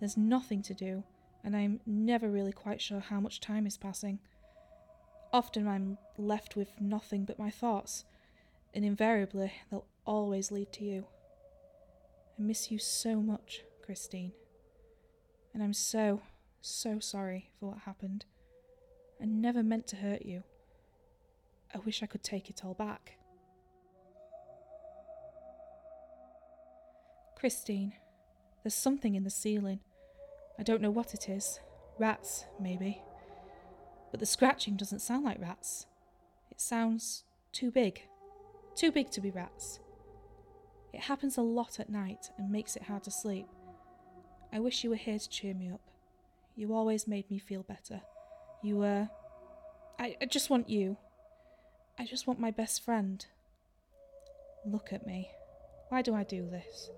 There's 0.01 0.17
nothing 0.17 0.63
to 0.63 0.75
do, 0.75 1.05
and 1.45 1.57
I'm 1.57 1.81
never 1.87 2.29
really 2.31 2.53
quite 2.53 2.81
sure 2.81 3.01
how 3.01 3.21
much 3.21 3.41
time 3.41 3.67
is 3.67 3.77
passing. 3.77 4.19
Often 5.33 5.69
I'm 5.69 5.99
left 6.17 6.57
with 6.57 6.81
nothing 6.81 7.25
but 7.25 7.39
my 7.39 7.51
thoughts, 7.51 8.05
and 8.75 8.85
invariably 8.85 9.53
they'll 9.71 9.87
always 10.05 10.51
lead 10.51 10.73
to 10.75 10.85
you. 10.85 11.07
I 12.39 12.43
miss 12.43 12.71
you 12.71 12.79
so 12.79 13.17
much, 13.17 13.63
Christine. 13.85 14.33
And 15.53 15.63
I'm 15.63 15.75
so, 15.75 16.23
so 16.61 16.99
sorry 16.99 17.51
for 17.59 17.71
what 17.71 17.79
happened. 17.79 18.25
I 19.21 19.25
never 19.25 19.63
meant 19.63 19.87
to 19.89 19.97
hurt 19.97 20.23
you. 20.25 20.43
I 21.75 21.79
wish 21.79 22.03
I 22.03 22.07
could 22.07 22.23
take 22.23 22.49
it 22.49 22.65
all 22.65 22.75
back. 22.75 23.19
Christine, 27.37 27.93
there's 28.63 28.75
something 28.75 29.15
in 29.15 29.25
the 29.25 29.31
ceiling. 29.31 29.81
I 30.59 30.63
don't 30.63 30.83
know 30.83 30.91
what 30.91 31.15
it 31.15 31.29
is. 31.29 31.61
Rats, 31.99 32.47
maybe. 32.61 33.03
But 34.11 34.21
the 34.21 34.27
scratching 34.27 34.77
doesn't 34.77 35.01
sound 35.01 35.25
like 35.25 35.41
rats. 35.41 35.87
It 36.51 36.61
sounds 36.61 37.25
too 37.53 37.71
big. 37.71 38.03
Too 38.75 38.91
big 38.91 39.11
to 39.11 39.21
be 39.21 39.31
rats. 39.31 39.81
It 40.93 41.01
happens 41.01 41.37
a 41.37 41.43
lot 41.43 41.79
at 41.79 41.91
night 41.91 42.31
and 42.39 42.51
makes 42.51 42.75
it 42.75 42.85
hard 42.85 43.05
to 43.05 43.11
sleep. 43.11 43.47
I 44.53 44.61
wish 44.61 44.83
you 44.83 44.91
were 44.91 44.97
here 44.97 45.19
to 45.19 45.29
cheer 45.29 45.55
me 45.55 45.71
up. 45.71 45.81
You 46.59 46.75
always 46.75 47.07
made 47.07 47.31
me 47.31 47.39
feel 47.39 47.63
better. 47.63 48.01
You 48.65 48.79
were. 48.79 49.09
I, 49.97 50.17
I 50.21 50.27
just 50.27 50.51
want 50.51 50.69
you. 50.69 50.97
I 51.97 52.05
just 52.05 52.27
want 52.27 52.41
my 52.41 52.51
best 52.51 52.85
friend. 52.85 53.25
Look 54.67 54.93
at 54.93 55.07
me. 55.07 55.31
Why 55.89 56.03
do 56.03 56.17
I 56.17 56.25
do 56.25 56.51
this? 56.51 56.91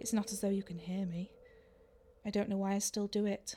It's 0.00 0.12
not 0.12 0.32
as 0.32 0.40
though 0.40 0.50
you 0.50 0.64
can 0.64 0.80
hear 0.80 1.06
me. 1.06 1.30
I 2.26 2.30
don't 2.30 2.48
know 2.48 2.56
why 2.56 2.72
I 2.74 2.80
still 2.80 3.06
do 3.06 3.26
it. 3.26 3.54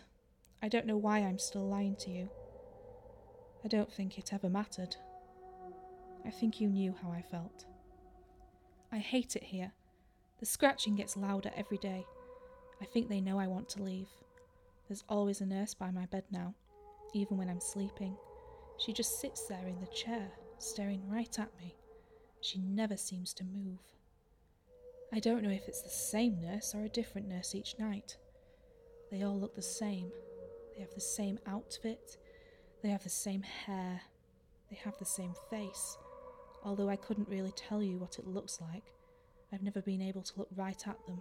I 0.61 0.67
don't 0.67 0.85
know 0.85 0.97
why 0.97 1.17
I'm 1.17 1.39
still 1.39 1.67
lying 1.67 1.95
to 2.01 2.11
you. 2.11 2.29
I 3.65 3.69
don't 3.69 3.91
think 3.91 4.19
it 4.19 4.33
ever 4.33 4.49
mattered. 4.49 4.95
I 6.23 6.29
think 6.29 6.61
you 6.61 6.69
knew 6.69 6.93
how 7.01 7.09
I 7.09 7.23
felt. 7.23 7.65
I 8.91 8.99
hate 8.99 9.35
it 9.35 9.43
here. 9.45 9.71
The 10.39 10.45
scratching 10.45 10.95
gets 10.95 11.17
louder 11.17 11.49
every 11.55 11.79
day. 11.79 12.05
I 12.79 12.85
think 12.85 13.09
they 13.09 13.19
know 13.19 13.39
I 13.39 13.47
want 13.47 13.67
to 13.69 13.81
leave. 13.81 14.09
There's 14.93 15.03
always 15.09 15.41
a 15.41 15.47
nurse 15.47 15.73
by 15.73 15.89
my 15.89 16.05
bed 16.05 16.25
now, 16.29 16.53
even 17.15 17.35
when 17.35 17.49
I'm 17.49 17.59
sleeping. 17.59 18.15
She 18.77 18.93
just 18.93 19.19
sits 19.19 19.47
there 19.47 19.65
in 19.65 19.79
the 19.79 19.87
chair, 19.87 20.27
staring 20.59 21.01
right 21.09 21.39
at 21.39 21.49
me. 21.57 21.73
She 22.41 22.59
never 22.59 22.95
seems 22.95 23.33
to 23.33 23.43
move. 23.43 23.79
I 25.11 25.17
don't 25.17 25.41
know 25.41 25.49
if 25.49 25.67
it's 25.67 25.81
the 25.81 25.89
same 25.89 26.39
nurse 26.39 26.75
or 26.75 26.83
a 26.83 26.89
different 26.89 27.27
nurse 27.27 27.55
each 27.55 27.73
night. 27.79 28.17
They 29.09 29.23
all 29.23 29.39
look 29.39 29.55
the 29.55 29.63
same. 29.63 30.11
They 30.75 30.81
have 30.81 30.93
the 30.93 31.01
same 31.01 31.39
outfit. 31.47 32.17
They 32.83 32.89
have 32.89 33.03
the 33.03 33.09
same 33.09 33.41
hair. 33.41 33.99
They 34.69 34.75
have 34.75 34.99
the 34.99 35.05
same 35.05 35.33
face. 35.49 35.97
Although 36.63 36.89
I 36.89 36.97
couldn't 36.97 37.29
really 37.29 37.53
tell 37.53 37.81
you 37.81 37.97
what 37.97 38.19
it 38.19 38.27
looks 38.27 38.61
like, 38.61 38.93
I've 39.51 39.63
never 39.63 39.81
been 39.81 40.03
able 40.03 40.21
to 40.21 40.33
look 40.37 40.49
right 40.55 40.87
at 40.87 41.03
them. 41.07 41.19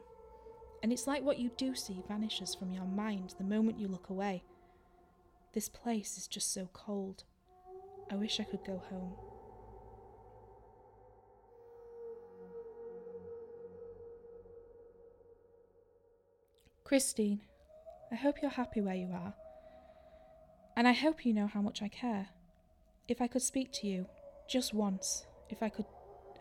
And 0.82 0.92
it's 0.92 1.06
like 1.06 1.22
what 1.22 1.38
you 1.38 1.50
do 1.56 1.74
see 1.74 2.02
vanishes 2.08 2.54
from 2.54 2.72
your 2.72 2.84
mind 2.84 3.34
the 3.38 3.44
moment 3.44 3.78
you 3.78 3.86
look 3.86 4.10
away. 4.10 4.42
This 5.52 5.68
place 5.68 6.18
is 6.18 6.26
just 6.26 6.52
so 6.52 6.68
cold. 6.72 7.24
I 8.10 8.16
wish 8.16 8.40
I 8.40 8.44
could 8.44 8.64
go 8.64 8.82
home. 8.90 9.14
Christine, 16.84 17.40
I 18.10 18.16
hope 18.16 18.42
you're 18.42 18.50
happy 18.50 18.80
where 18.80 18.94
you 18.94 19.10
are. 19.12 19.34
And 20.76 20.88
I 20.88 20.92
hope 20.92 21.24
you 21.24 21.32
know 21.32 21.46
how 21.46 21.62
much 21.62 21.80
I 21.80 21.88
care. 21.88 22.28
If 23.08 23.20
I 23.20 23.28
could 23.28 23.42
speak 23.42 23.72
to 23.74 23.86
you, 23.86 24.06
just 24.48 24.74
once, 24.74 25.26
if 25.48 25.62
I 25.62 25.68
could 25.68 25.86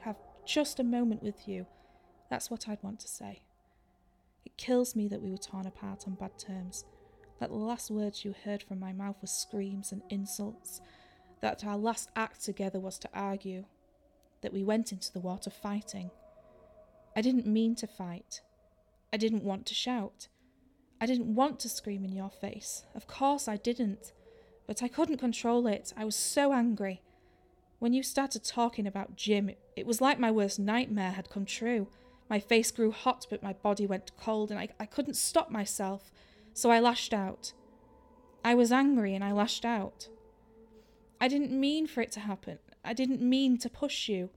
have 0.02 0.18
just 0.46 0.80
a 0.80 0.84
moment 0.84 1.22
with 1.22 1.48
you, 1.48 1.68
that's 2.30 2.50
what 2.50 2.68
I'd 2.68 2.82
want 2.82 3.00
to 3.02 3.08
say. 3.08 3.42
Kills 4.62 4.96
me 4.96 5.08
that 5.08 5.24
we 5.24 5.32
were 5.32 5.40
torn 5.40 5.66
apart 5.66 6.04
on 6.06 6.14
bad 6.14 6.38
terms, 6.38 6.86
that 7.40 7.50
the 7.50 7.56
last 7.56 7.90
words 7.90 8.24
you 8.24 8.36
heard 8.46 8.62
from 8.62 8.80
my 8.80 8.94
mouth 8.94 9.16
were 9.20 9.28
screams 9.28 9.92
and 9.92 10.04
insults, 10.12 10.82
that 11.42 11.66
our 11.66 11.78
last 11.78 12.12
act 12.16 12.46
together 12.46 12.80
was 12.80 13.00
to 13.00 13.10
argue, 13.12 13.66
that 14.44 14.54
we 14.54 14.62
went 14.64 14.92
into 14.92 15.12
the 15.12 15.20
water 15.20 15.50
fighting. 15.50 16.12
I 17.16 17.22
didn't 17.22 17.48
mean 17.48 17.74
to 17.78 17.88
fight. 17.88 18.42
I 19.12 19.18
didn't 19.18 19.44
want 19.44 19.66
to 19.66 19.74
shout. 19.74 20.28
I 21.02 21.08
didn't 21.08 21.34
want 21.34 21.60
to 21.62 21.68
scream 21.68 22.06
in 22.06 22.16
your 22.16 22.30
face. 22.30 22.84
Of 22.94 23.08
course 23.08 23.48
I 23.48 23.58
didn't. 23.58 24.14
But 24.68 24.84
I 24.84 24.88
couldn't 24.88 25.18
control 25.18 25.66
it. 25.66 25.92
I 25.98 26.06
was 26.06 26.16
so 26.16 26.54
angry. 26.54 27.02
When 27.80 27.94
you 27.94 28.04
started 28.04 28.44
talking 28.44 28.86
about 28.86 29.16
Jim, 29.16 29.50
it 29.76 29.88
was 29.88 30.02
like 30.02 30.20
my 30.20 30.30
worst 30.30 30.60
nightmare 30.60 31.14
had 31.14 31.32
come 31.32 31.46
true. 31.46 31.88
My 32.32 32.40
face 32.40 32.72
grew 32.72 32.92
hot, 32.92 33.28
but 33.30 33.44
my 33.44 33.52
body 33.52 33.86
went 33.86 34.16
cold, 34.16 34.52
and 34.52 34.60
I, 34.60 34.70
I 34.80 34.86
couldn't 34.86 35.16
stop 35.16 35.52
myself, 35.52 36.14
so 36.54 36.72
I 36.72 36.80
lashed 36.80 37.14
out. 37.14 37.52
I 38.42 38.56
was 38.56 38.72
angry 38.72 39.14
and 39.14 39.22
I 39.22 39.34
lashed 39.34 39.66
out. 39.66 40.08
I 41.20 41.28
didn't 41.28 41.52
mean 41.52 41.88
for 41.88 42.00
it 42.00 42.14
to 42.14 42.22
happen. 42.22 42.60
I 42.86 42.94
didn't 42.94 43.22
mean 43.22 43.58
to 43.58 43.70
push 43.70 44.08
you. 44.08 44.30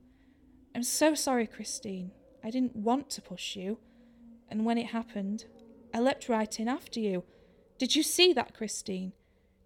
I'm 0.75 0.83
so 0.83 1.15
sorry, 1.15 1.47
Christine. 1.47 2.11
I 2.43 2.49
didn't 2.49 2.75
want 2.75 3.09
to 3.11 3.21
push 3.21 3.55
you. 3.55 3.77
And 4.49 4.65
when 4.65 4.77
it 4.77 4.87
happened, 4.87 5.45
I 5.93 6.01
leapt 6.01 6.27
right 6.27 6.59
in 6.59 6.67
after 6.67 6.99
you. 6.99 7.23
Did 7.77 7.95
you 7.95 8.03
see 8.03 8.33
that, 8.33 8.53
Christine? 8.53 9.13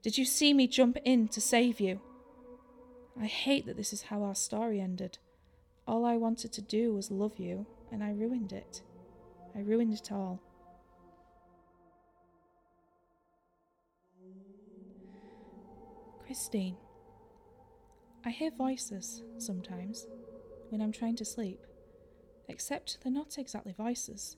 Did 0.04 0.20
you 0.20 0.24
see 0.24 0.54
me 0.54 0.68
jump 0.68 0.98
in 1.04 1.30
to 1.30 1.42
save 1.42 1.80
you? 1.80 2.00
I 3.20 3.26
hate 3.26 3.66
that 3.66 3.76
this 3.76 3.92
is 3.92 4.04
how 4.04 4.22
our 4.22 4.36
story 4.36 4.80
ended. 4.80 5.18
All 5.88 6.06
I 6.06 6.16
wanted 6.16 6.54
to 6.54 6.62
do 6.62 6.94
was 6.94 7.10
love 7.10 7.40
you, 7.40 7.66
and 7.92 8.04
I 8.04 8.12
ruined 8.12 8.54
it. 8.54 8.82
I 9.56 9.60
ruined 9.60 9.94
it 9.94 10.12
all. 10.12 10.42
Christine, 16.26 16.78
I 18.24 18.30
hear 18.30 18.52
voices 18.52 19.24
sometimes 19.40 20.06
when 20.70 20.80
I'm 20.80 20.92
trying 20.92 21.16
to 21.16 21.26
sleep, 21.26 21.66
except 22.48 23.00
they're 23.02 23.12
not 23.12 23.40
exactly 23.40 23.74
voices, 23.74 24.38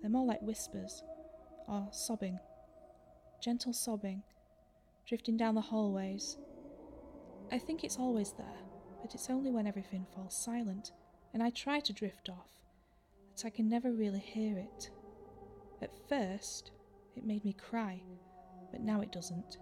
they're 0.00 0.10
more 0.10 0.26
like 0.26 0.42
whispers 0.42 1.04
or 1.68 1.88
sobbing, 1.92 2.40
gentle 3.40 3.72
sobbing, 3.72 4.24
drifting 5.06 5.36
down 5.36 5.54
the 5.54 5.60
hallways. 5.60 6.38
I 7.52 7.58
think 7.58 7.84
it's 7.84 7.98
always 7.98 8.32
there, 8.32 8.58
but 9.00 9.14
it's 9.14 9.30
only 9.30 9.52
when 9.52 9.68
everything 9.68 10.06
falls 10.12 10.36
silent 10.36 10.90
and 11.32 11.40
I 11.40 11.50
try 11.50 11.78
to 11.78 11.92
drift 11.92 12.28
off 12.28 12.50
I 13.46 13.50
can 13.50 13.68
never 13.68 13.92
really 13.92 14.18
hear 14.18 14.58
it. 14.58 14.90
At 15.80 16.08
first, 16.08 16.72
it 17.16 17.24
made 17.24 17.44
me 17.44 17.52
cry, 17.52 18.02
but 18.72 18.80
now 18.80 19.00
it 19.00 19.12
doesn't. 19.12 19.58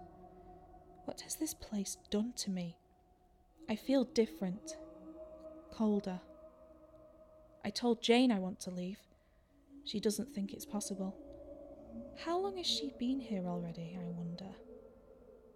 What 1.05 1.21
has 1.21 1.35
this 1.35 1.53
place 1.53 1.97
done 2.09 2.33
to 2.37 2.49
me? 2.49 2.77
I 3.69 3.75
feel 3.75 4.05
different, 4.05 4.77
colder. 5.71 6.19
I 7.63 7.69
told 7.69 8.01
Jane 8.01 8.31
I 8.31 8.39
want 8.39 8.59
to 8.61 8.71
leave. 8.71 8.99
She 9.83 9.99
doesn't 9.99 10.33
think 10.33 10.53
it's 10.53 10.65
possible. 10.65 11.15
How 12.17 12.37
long 12.39 12.57
has 12.57 12.67
she 12.67 12.93
been 12.97 13.19
here 13.19 13.45
already, 13.47 13.97
I 13.99 14.07
wonder? 14.09 14.55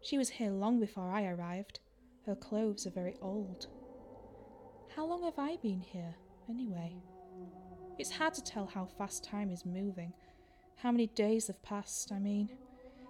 She 0.01 0.17
was 0.17 0.29
here 0.29 0.51
long 0.51 0.79
before 0.79 1.09
I 1.09 1.25
arrived. 1.25 1.79
Her 2.25 2.35
clothes 2.35 2.85
are 2.85 2.91
very 2.91 3.15
old. 3.21 3.67
How 4.95 5.05
long 5.05 5.23
have 5.23 5.39
I 5.39 5.57
been 5.57 5.81
here, 5.81 6.15
anyway? 6.49 6.95
It's 8.01 8.09
hard 8.09 8.33
to 8.33 8.43
tell 8.43 8.65
how 8.65 8.85
fast 8.97 9.23
time 9.23 9.51
is 9.51 9.63
moving. 9.63 10.11
How 10.77 10.91
many 10.91 11.05
days 11.05 11.45
have 11.45 11.61
passed, 11.61 12.11
I 12.11 12.17
mean. 12.17 12.49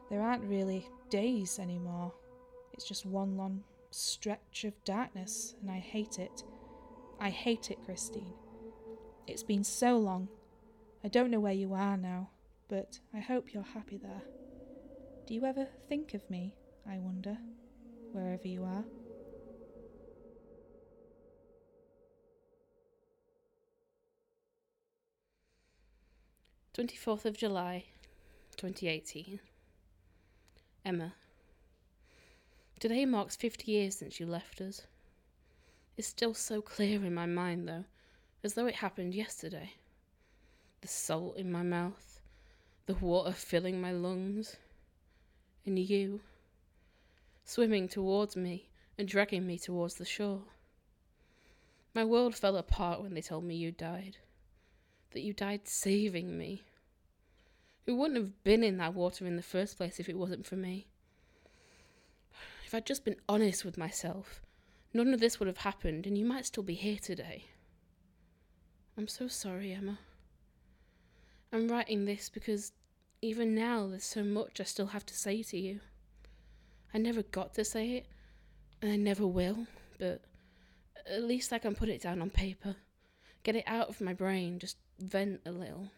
There 0.09 0.21
aren't 0.21 0.43
really 0.43 0.85
days 1.09 1.59
anymore. 1.59 2.11
It's 2.73 2.85
just 2.85 3.05
one 3.05 3.37
long 3.37 3.63
stretch 3.91 4.65
of 4.65 4.73
darkness, 4.83 5.55
and 5.61 5.71
I 5.71 5.79
hate 5.79 6.19
it. 6.19 6.43
I 7.21 7.29
hate 7.29 7.71
it, 7.71 7.81
Christine. 7.85 8.33
It's 9.27 9.43
been 9.43 9.63
so 9.63 9.97
long. 9.97 10.27
I 11.05 11.07
don't 11.07 11.31
know 11.31 11.39
where 11.39 11.53
you 11.53 11.73
are 11.73 11.95
now, 11.95 12.29
but 12.67 12.99
I 13.13 13.21
hope 13.21 13.53
you're 13.53 13.63
happy 13.63 13.95
there. 13.95 14.23
Do 15.25 15.33
you 15.33 15.45
ever 15.45 15.69
think 15.87 16.13
of 16.15 16.29
me, 16.29 16.53
I 16.85 16.97
wonder, 16.97 17.37
wherever 18.11 18.45
you 18.45 18.65
are? 18.65 18.83
24th 26.73 27.25
of 27.25 27.35
July, 27.35 27.83
2018. 28.55 29.41
Emma. 30.85 31.13
Today 32.79 33.05
marks 33.05 33.35
50 33.35 33.69
years 33.69 33.97
since 33.97 34.21
you 34.21 34.25
left 34.25 34.61
us. 34.61 34.83
It's 35.97 36.07
still 36.07 36.33
so 36.33 36.61
clear 36.61 37.03
in 37.03 37.13
my 37.13 37.25
mind, 37.25 37.67
though, 37.67 37.83
as 38.41 38.53
though 38.53 38.67
it 38.67 38.75
happened 38.75 39.13
yesterday. 39.13 39.73
The 40.79 40.87
salt 40.87 41.35
in 41.35 41.51
my 41.51 41.61
mouth, 41.61 42.21
the 42.85 42.95
water 42.95 43.33
filling 43.33 43.81
my 43.81 43.91
lungs, 43.91 44.55
and 45.65 45.77
you 45.77 46.21
swimming 47.43 47.89
towards 47.89 48.37
me 48.37 48.69
and 48.97 49.09
dragging 49.09 49.45
me 49.45 49.59
towards 49.59 49.95
the 49.95 50.05
shore. 50.05 50.43
My 51.93 52.05
world 52.05 52.33
fell 52.33 52.55
apart 52.55 53.01
when 53.01 53.13
they 53.13 53.21
told 53.21 53.43
me 53.43 53.55
you 53.55 53.73
died 53.73 54.15
that 55.11 55.21
you 55.21 55.33
died 55.33 55.67
saving 55.67 56.37
me. 56.37 56.63
Who 57.85 57.95
wouldn't 57.95 58.17
have 58.17 58.43
been 58.43 58.63
in 58.63 58.77
that 58.77 58.93
water 58.93 59.25
in 59.25 59.35
the 59.35 59.41
first 59.41 59.77
place 59.77 59.99
if 59.99 60.09
it 60.09 60.17
wasn't 60.17 60.45
for 60.45 60.55
me? 60.55 60.87
If 62.65 62.73
I'd 62.73 62.85
just 62.85 63.03
been 63.03 63.17
honest 63.27 63.65
with 63.65 63.77
myself, 63.77 64.41
none 64.93 65.13
of 65.13 65.19
this 65.19 65.39
would 65.39 65.47
have 65.47 65.57
happened 65.57 66.05
and 66.05 66.17
you 66.17 66.25
might 66.25 66.45
still 66.45 66.63
be 66.63 66.75
here 66.75 66.99
today. 67.01 67.45
I'm 68.97 69.07
so 69.07 69.27
sorry, 69.27 69.73
Emma. 69.73 69.99
I'm 71.51 71.67
writing 71.67 72.05
this 72.05 72.29
because 72.29 72.71
even 73.21 73.53
now 73.53 73.87
there's 73.87 74.03
so 74.03 74.23
much 74.23 74.59
I 74.59 74.63
still 74.63 74.87
have 74.87 75.05
to 75.07 75.13
say 75.13 75.43
to 75.43 75.57
you. 75.57 75.79
I 76.93 76.97
never 76.97 77.23
got 77.23 77.53
to 77.55 77.63
say 77.63 77.91
it, 77.91 78.07
and 78.81 78.91
I 78.91 78.95
never 78.95 79.25
will, 79.25 79.67
but 79.97 80.21
at 81.09 81.23
least 81.23 81.53
I 81.53 81.59
can 81.59 81.75
put 81.75 81.89
it 81.89 82.01
down 82.01 82.21
on 82.21 82.29
paper. 82.29 82.75
Get 83.43 83.55
it 83.55 83.63
out 83.65 83.89
of 83.89 84.01
my 84.01 84.13
brain, 84.13 84.59
just 84.59 84.77
vent 85.01 85.41
a 85.45 85.49
uh, 85.49 85.51
little. 85.51 85.91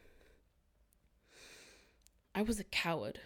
I 2.35 2.41
was 2.41 2.59
a 2.59 2.63
coward. 2.63 3.19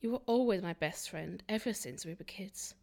You 0.00 0.12
were 0.12 0.22
always 0.26 0.62
my 0.62 0.74
best 0.74 1.10
friend, 1.10 1.42
ever 1.48 1.72
since 1.72 2.06
we 2.06 2.14
were 2.14 2.24
kids. 2.24 2.74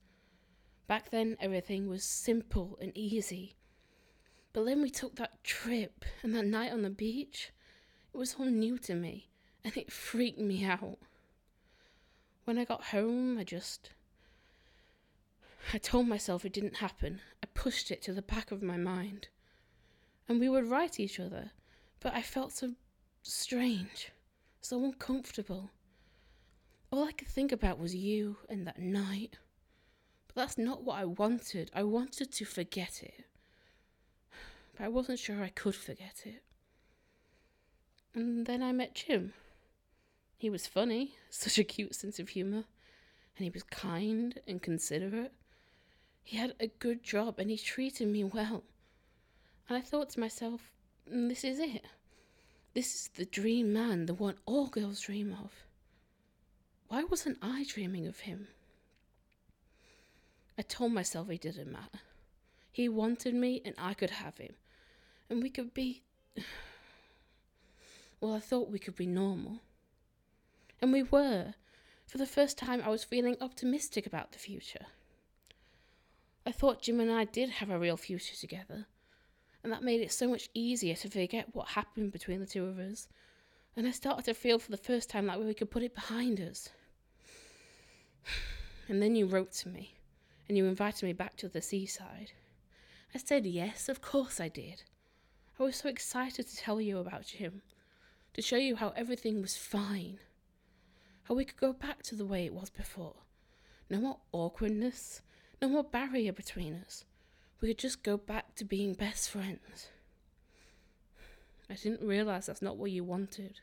Back 0.88 1.10
then, 1.10 1.38
everything 1.40 1.88
was 1.88 2.04
simple 2.04 2.78
and 2.82 2.92
easy. 2.96 3.56
But 4.52 4.66
then 4.66 4.82
we 4.82 4.90
took 4.90 5.16
that 5.16 5.44
trip 5.44 6.04
and 6.22 6.36
that 6.36 6.46
night 6.46 6.74
on 6.74 6.82
the 6.82 6.90
beach. 6.90 7.52
It 8.14 8.18
was 8.18 8.36
all 8.38 8.46
new 8.46 8.78
to 8.80 8.94
me, 8.94 9.30
and 9.64 9.76
it 9.78 9.92
freaked 9.92 10.40
me 10.40 10.66
out. 10.66 11.00
When 12.44 12.58
I 12.58 12.66
got 12.66 12.86
home, 12.86 13.38
I 13.38 13.44
just. 13.44 13.92
I 15.74 15.78
told 15.78 16.08
myself 16.08 16.46
it 16.46 16.54
didn't 16.54 16.78
happen. 16.78 17.22
I 17.42 17.48
pushed 17.54 17.90
it 17.90 18.02
to 18.04 18.14
the 18.14 18.22
back 18.22 18.52
of 18.52 18.62
my 18.62 18.78
mind 18.78 19.30
and 20.28 20.40
we 20.40 20.50
would 20.50 20.70
write 20.70 21.00
each 21.00 21.20
other, 21.20 21.52
but 22.00 22.14
I 22.14 22.22
felt 22.22 22.52
so 22.52 22.72
strange, 23.22 24.12
so 24.62 24.84
uncomfortable. 24.84 25.72
All 26.92 27.04
I 27.04 27.12
could 27.12 27.28
think 27.28 27.52
about 27.52 27.80
was 27.80 27.96
you 27.96 28.38
and 28.50 28.66
that 28.66 28.80
night. 28.80 29.38
But 30.28 30.36
that's 30.36 30.58
not 30.58 30.84
what 30.84 31.00
I 31.00 31.06
wanted. 31.06 31.72
I 31.74 31.84
wanted 31.84 32.32
to 32.32 32.46
forget 32.46 33.04
it. 33.04 33.26
But 34.76 34.86
I 34.86 34.88
wasn't 34.88 35.20
sure 35.20 35.44
I 35.44 35.50
could 35.50 35.76
forget 35.76 36.24
it. 36.26 36.44
And 38.14 38.46
then 38.46 38.64
I 38.64 38.72
met 38.72 38.96
Jim. 38.96 39.34
He 40.38 40.50
was 40.50 40.68
funny, 40.68 41.16
such 41.30 41.58
a 41.58 41.64
cute 41.64 41.96
sense 41.96 42.20
of 42.20 42.30
humour, 42.30 42.66
and 43.38 43.44
he 43.44 43.50
was 43.50 43.64
kind 43.64 44.40
and 44.48 44.62
considerate. 44.62 45.34
He 46.24 46.38
had 46.38 46.56
a 46.60 46.68
good 46.68 47.04
job 47.04 47.40
and 47.40 47.50
he 47.50 47.58
treated 47.58 48.08
me 48.08 48.24
well. 48.24 48.64
And 49.68 49.78
I 49.78 49.82
thought 49.82 50.10
to 50.12 50.20
myself, 50.20 50.72
mm, 51.12 51.28
this 51.30 51.44
is 51.44 51.60
it. 51.60 51.86
This 52.74 52.94
is 52.94 53.10
the 53.16 53.26
dream 53.26 53.74
man, 53.74 54.06
the 54.06 54.14
one 54.14 54.36
all 54.46 54.68
girls 54.68 55.02
dream 55.02 55.36
of. 55.44 55.52
Why 56.88 57.04
wasn't 57.04 57.40
I 57.42 57.66
dreaming 57.68 58.06
of 58.06 58.20
him? 58.22 58.48
I 60.58 60.62
told 60.62 60.94
myself 60.94 61.30
it 61.30 61.42
didn't 61.42 61.72
matter. 61.72 62.00
He 62.72 62.88
wanted 62.90 63.34
me 63.34 63.62
and 63.66 63.74
I 63.78 63.94
could 63.94 64.12
have 64.12 64.38
him. 64.38 64.54
And 65.30 65.42
we 65.42 65.50
could 65.50 65.74
be. 65.74 66.04
Well, 68.22 68.34
I 68.34 68.40
thought 68.40 68.72
we 68.72 68.80
could 68.80 68.96
be 68.96 69.06
normal. 69.06 69.60
And 70.82 70.92
we 70.94 71.04
were. 71.04 71.54
For 72.08 72.18
the 72.18 72.26
first 72.26 72.58
time, 72.58 72.82
I 72.84 72.90
was 72.90 73.04
feeling 73.04 73.36
optimistic 73.42 74.08
about 74.08 74.32
the 74.32 74.40
future. 74.40 74.88
I 76.46 76.52
thought 76.52 76.82
Jim 76.82 77.02
and 77.02 77.12
I 77.12 77.26
did 77.26 77.50
have 77.50 77.70
a 77.70 77.78
real 77.78 77.98
future 77.98 78.36
together 78.36 78.88
and 79.66 79.74
that 79.74 79.82
made 79.82 80.00
it 80.00 80.12
so 80.12 80.28
much 80.28 80.48
easier 80.54 80.94
to 80.94 81.10
forget 81.10 81.56
what 81.56 81.70
happened 81.70 82.12
between 82.12 82.40
the 82.40 82.46
two 82.46 82.66
of 82.66 82.78
us. 82.78 83.08
And 83.76 83.88
I 83.88 83.92
started 83.92 84.26
to 84.26 84.36
feel 84.36 84.60
for 84.60 84.70
the 84.70 84.78
first 84.78 85.10
time 85.10 85.26
that 85.26 85.44
we 85.44 85.56
could 85.56 85.72
put 85.72 85.82
it 85.82 85.96
behind 85.96 86.40
us. 86.40 86.70
And 88.88 89.02
then 89.02 89.16
you 89.16 89.26
wrote 89.26 89.52
to 89.54 89.70
me, 89.70 89.96
and 90.48 90.56
you 90.56 90.66
invited 90.66 91.04
me 91.04 91.14
back 91.14 91.36
to 91.38 91.50
the 91.50 91.64
seaside. 91.64 92.34
I 93.16 93.18
said 93.18 93.48
yes, 93.48 93.90
of 93.90 94.02
course 94.02 94.40
I 94.40 94.50
did. 94.50 94.84
I 95.60 95.64
was 95.64 95.78
so 95.78 95.90
excited 95.90 96.48
to 96.48 96.56
tell 96.56 96.80
you 96.80 97.00
about 97.00 97.26
Jim, 97.26 97.64
to 98.36 98.44
show 98.44 98.58
you 98.58 98.76
how 98.76 98.90
everything 98.96 99.42
was 99.42 99.58
fine, 99.58 100.20
how 101.24 101.34
we 101.34 101.44
could 101.44 101.58
go 101.58 101.74
back 101.74 102.04
to 102.04 102.14
the 102.14 102.26
way 102.28 102.46
it 102.46 102.54
was 102.54 102.70
before. 102.70 103.16
No 103.90 104.00
more 104.00 104.20
awkwardness, 104.32 105.24
no 105.60 105.70
more 105.70 105.84
barrier 105.84 106.34
between 106.34 106.76
us 106.76 107.06
we 107.66 107.72
could 107.72 107.80
just 107.80 108.04
go 108.04 108.16
back 108.16 108.54
to 108.54 108.64
being 108.64 108.94
best 108.94 109.28
friends. 109.28 109.88
I 111.68 111.74
didn't 111.74 112.08
realize 112.08 112.46
that's 112.46 112.62
not 112.62 112.78
what 112.78 112.92
you 112.92 113.04
wanted. 113.04 113.60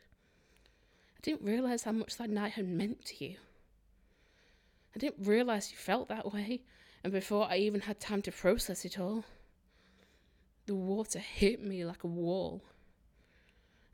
I 1.15 1.19
didn't 1.21 1.45
realize 1.45 1.83
how 1.83 1.93
much 1.93 2.17
that 2.17 2.29
night 2.29 2.51
had 2.51 2.67
meant 2.67 3.05
to 3.05 3.23
you. 3.23 3.37
I 4.93 4.99
didn't 4.99 5.25
realize 5.25 5.71
you 5.71 5.77
felt 5.77 6.09
that 6.09 6.33
way, 6.33 6.63
and 7.01 7.13
before 7.13 7.47
I 7.49 7.55
even 7.59 7.79
had 7.79 8.01
time 8.01 8.21
to 8.23 8.31
process 8.33 8.83
it 8.83 8.99
all, 8.99 9.23
the 10.65 10.75
water 10.75 11.19
hit 11.19 11.63
me 11.63 11.85
like 11.85 12.03
a 12.03 12.07
wall. 12.07 12.61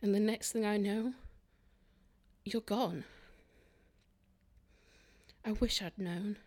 And 0.02 0.16
the 0.16 0.20
next 0.20 0.54
thing 0.54 0.66
I 0.66 0.78
know, 0.78 1.14
you're 2.46 2.64
gone. 2.64 3.04
I 5.46 5.52
wish 5.52 5.84
I'd 5.84 6.00
known. 6.00 6.38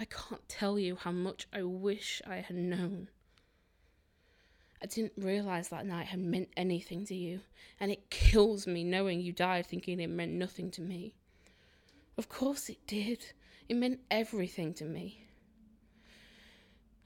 I 0.00 0.04
can't 0.04 0.48
tell 0.48 0.78
you 0.78 0.96
how 0.96 1.10
much 1.10 1.48
I 1.52 1.62
wish 1.62 2.22
I 2.24 2.36
had 2.36 2.56
known. 2.56 3.08
I 4.80 4.86
didn't 4.86 5.14
realise 5.16 5.68
that 5.68 5.86
night 5.86 6.06
had 6.06 6.20
meant 6.20 6.50
anything 6.56 7.04
to 7.06 7.14
you, 7.16 7.40
and 7.80 7.90
it 7.90 8.10
kills 8.10 8.66
me 8.66 8.84
knowing 8.84 9.20
you 9.20 9.32
died 9.32 9.66
thinking 9.66 10.00
it 10.00 10.08
meant 10.08 10.32
nothing 10.32 10.70
to 10.72 10.82
me. 10.82 11.14
Of 12.16 12.28
course 12.28 12.68
it 12.68 12.86
did. 12.86 13.32
It 13.68 13.74
meant 13.74 14.00
everything 14.08 14.72
to 14.74 14.84
me. 14.84 15.24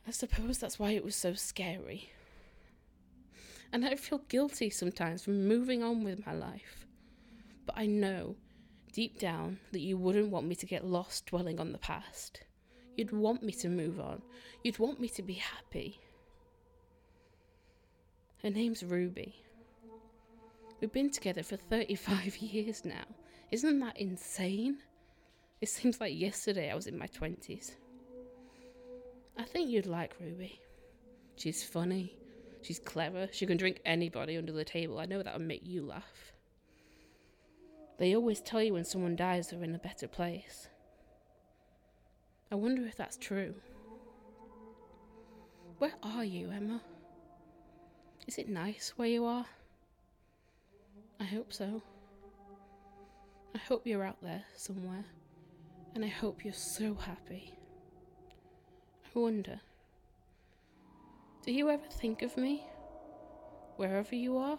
I 0.06 0.10
suppose 0.10 0.58
that's 0.58 0.78
why 0.78 0.90
it 0.90 1.04
was 1.04 1.16
so 1.16 1.32
scary. 1.32 2.10
And 3.72 3.86
I 3.86 3.96
feel 3.96 4.18
guilty 4.28 4.68
sometimes 4.68 5.24
for 5.24 5.30
moving 5.30 5.82
on 5.82 6.04
with 6.04 6.26
my 6.26 6.34
life. 6.34 6.86
But 7.64 7.78
I 7.78 7.86
know, 7.86 8.36
deep 8.92 9.18
down, 9.18 9.60
that 9.70 9.80
you 9.80 9.96
wouldn't 9.96 10.30
want 10.30 10.46
me 10.46 10.54
to 10.56 10.66
get 10.66 10.84
lost 10.84 11.26
dwelling 11.26 11.58
on 11.58 11.72
the 11.72 11.78
past. 11.78 12.42
You'd 12.96 13.12
want 13.12 13.42
me 13.42 13.52
to 13.54 13.68
move 13.68 14.00
on. 14.00 14.22
You'd 14.62 14.78
want 14.78 15.00
me 15.00 15.08
to 15.10 15.22
be 15.22 15.34
happy. 15.34 16.00
Her 18.42 18.50
name's 18.50 18.82
Ruby. 18.82 19.34
We've 20.80 20.92
been 20.92 21.10
together 21.10 21.42
for 21.42 21.56
35 21.56 22.36
years 22.38 22.84
now. 22.84 23.04
Isn't 23.50 23.78
that 23.80 23.98
insane? 23.98 24.78
It 25.60 25.68
seems 25.68 26.00
like 26.00 26.18
yesterday 26.18 26.70
I 26.70 26.74
was 26.74 26.86
in 26.86 26.98
my 26.98 27.06
20s. 27.06 27.72
I 29.38 29.44
think 29.44 29.70
you'd 29.70 29.86
like 29.86 30.14
Ruby. 30.20 30.60
She's 31.36 31.62
funny. 31.62 32.16
She's 32.62 32.78
clever. 32.78 33.28
She 33.32 33.46
can 33.46 33.56
drink 33.56 33.80
anybody 33.84 34.36
under 34.36 34.52
the 34.52 34.64
table. 34.64 34.98
I 34.98 35.06
know 35.06 35.22
that 35.22 35.38
would 35.38 35.46
make 35.46 35.66
you 35.66 35.86
laugh. 35.86 36.32
They 37.98 38.16
always 38.16 38.40
tell 38.40 38.62
you 38.62 38.74
when 38.74 38.84
someone 38.84 39.16
dies 39.16 39.48
they're 39.48 39.62
in 39.62 39.74
a 39.74 39.78
better 39.78 40.08
place. 40.08 40.68
I 42.52 42.54
wonder 42.54 42.86
if 42.86 42.96
that's 42.96 43.16
true. 43.16 43.54
Where 45.78 45.94
are 46.02 46.22
you, 46.22 46.50
Emma? 46.50 46.82
Is 48.26 48.36
it 48.36 48.46
nice 48.46 48.92
where 48.96 49.08
you 49.08 49.24
are? 49.24 49.46
I 51.18 51.24
hope 51.24 51.50
so. 51.50 51.82
I 53.54 53.58
hope 53.58 53.86
you're 53.86 54.04
out 54.04 54.20
there 54.20 54.44
somewhere, 54.54 55.06
and 55.94 56.04
I 56.04 56.08
hope 56.08 56.44
you're 56.44 56.52
so 56.52 56.94
happy. 56.94 57.54
I 59.06 59.18
wonder, 59.18 59.58
do 61.46 61.52
you 61.52 61.70
ever 61.70 61.88
think 61.90 62.20
of 62.20 62.36
me? 62.36 62.66
Wherever 63.76 64.14
you 64.14 64.36
are? 64.36 64.58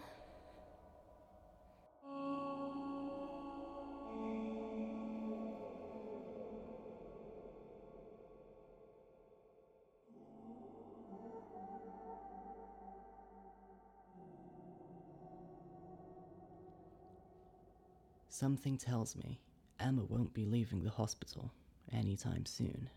Something 18.43 18.77
tells 18.77 19.15
me 19.15 19.39
Emma 19.79 20.03
won't 20.03 20.34
be 20.34 20.43
leaving 20.43 20.84
the 20.84 20.89
hospital 20.89 21.53
anytime 21.93 22.45
soon. 22.45 22.89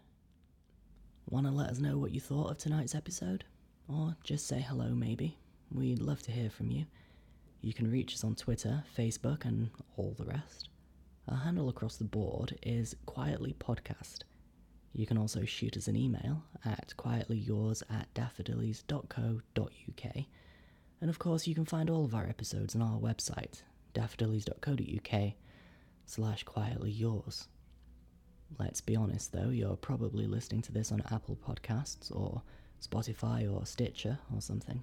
Want 1.31 1.47
to 1.47 1.53
let 1.53 1.71
us 1.71 1.79
know 1.79 1.99
what 1.99 2.11
you 2.11 2.19
thought 2.19 2.51
of 2.51 2.59
tonight's 2.59 2.97
episode? 2.97 3.45
Or 3.87 4.17
just 4.25 4.49
say 4.49 4.61
hello, 4.61 4.89
maybe? 4.89 5.39
We'd 5.71 6.03
love 6.03 6.21
to 6.23 6.33
hear 6.33 6.51
from 6.51 6.73
you. 6.73 6.87
You 7.61 7.73
can 7.73 7.89
reach 7.89 8.13
us 8.13 8.25
on 8.25 8.35
Twitter, 8.35 8.83
Facebook, 8.99 9.45
and 9.45 9.71
all 9.97 10.17
the 10.19 10.25
rest. 10.25 10.69
Our 11.29 11.37
handle 11.37 11.69
across 11.69 11.95
the 11.95 12.03
board 12.03 12.59
is 12.65 12.97
Quietly 13.07 13.55
Podcast. 13.61 14.23
You 14.95 15.07
can 15.07 15.17
also 15.17 15.45
shoot 15.45 15.77
us 15.77 15.87
an 15.87 15.95
email 15.95 16.43
at 16.65 16.93
quietlyyours 16.99 17.85
at 17.89 18.13
daffodillies.co.uk. 18.15 20.17
And 21.01 21.09
of 21.09 21.21
course, 21.21 21.47
you 21.47 21.55
can 21.55 21.67
find 21.67 21.89
all 21.89 22.05
of 22.05 22.17
our 22.17 22.29
episodes 22.29 22.75
on 22.75 22.83
our 22.83 22.99
website, 22.99 23.63
daffodillies.co.uk 23.97 25.33
slash 26.05 26.43
quietly 26.45 26.91
yours. 26.91 27.49
Let's 28.59 28.81
be 28.81 28.95
honest 28.95 29.33
though, 29.33 29.49
you're 29.49 29.77
probably 29.77 30.27
listening 30.27 30.63
to 30.63 30.73
this 30.73 30.93
on 30.93 31.03
Apple 31.11 31.37
Podcasts 31.37 32.15
or 32.15 32.43
Spotify 32.81 33.53
or 33.53 33.65
Stitcher 33.65 34.19
or 34.35 34.41
something. 34.41 34.83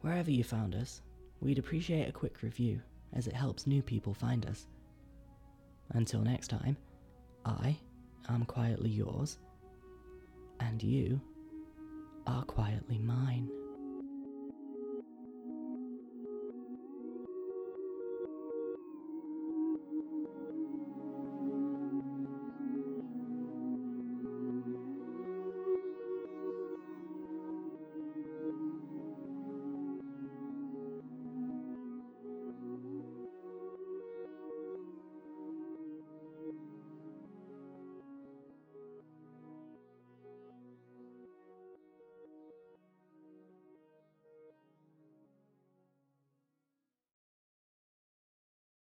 Wherever 0.00 0.30
you 0.30 0.42
found 0.44 0.74
us, 0.74 1.02
we'd 1.40 1.58
appreciate 1.58 2.08
a 2.08 2.12
quick 2.12 2.42
review 2.42 2.80
as 3.12 3.26
it 3.26 3.34
helps 3.34 3.66
new 3.66 3.82
people 3.82 4.14
find 4.14 4.46
us. 4.46 4.66
Until 5.90 6.20
next 6.20 6.48
time, 6.48 6.76
I 7.44 7.76
am 8.28 8.44
quietly 8.46 8.90
yours, 8.90 9.38
and 10.60 10.82
you 10.82 11.20
are 12.26 12.44
quietly 12.44 12.98
mine. 12.98 13.48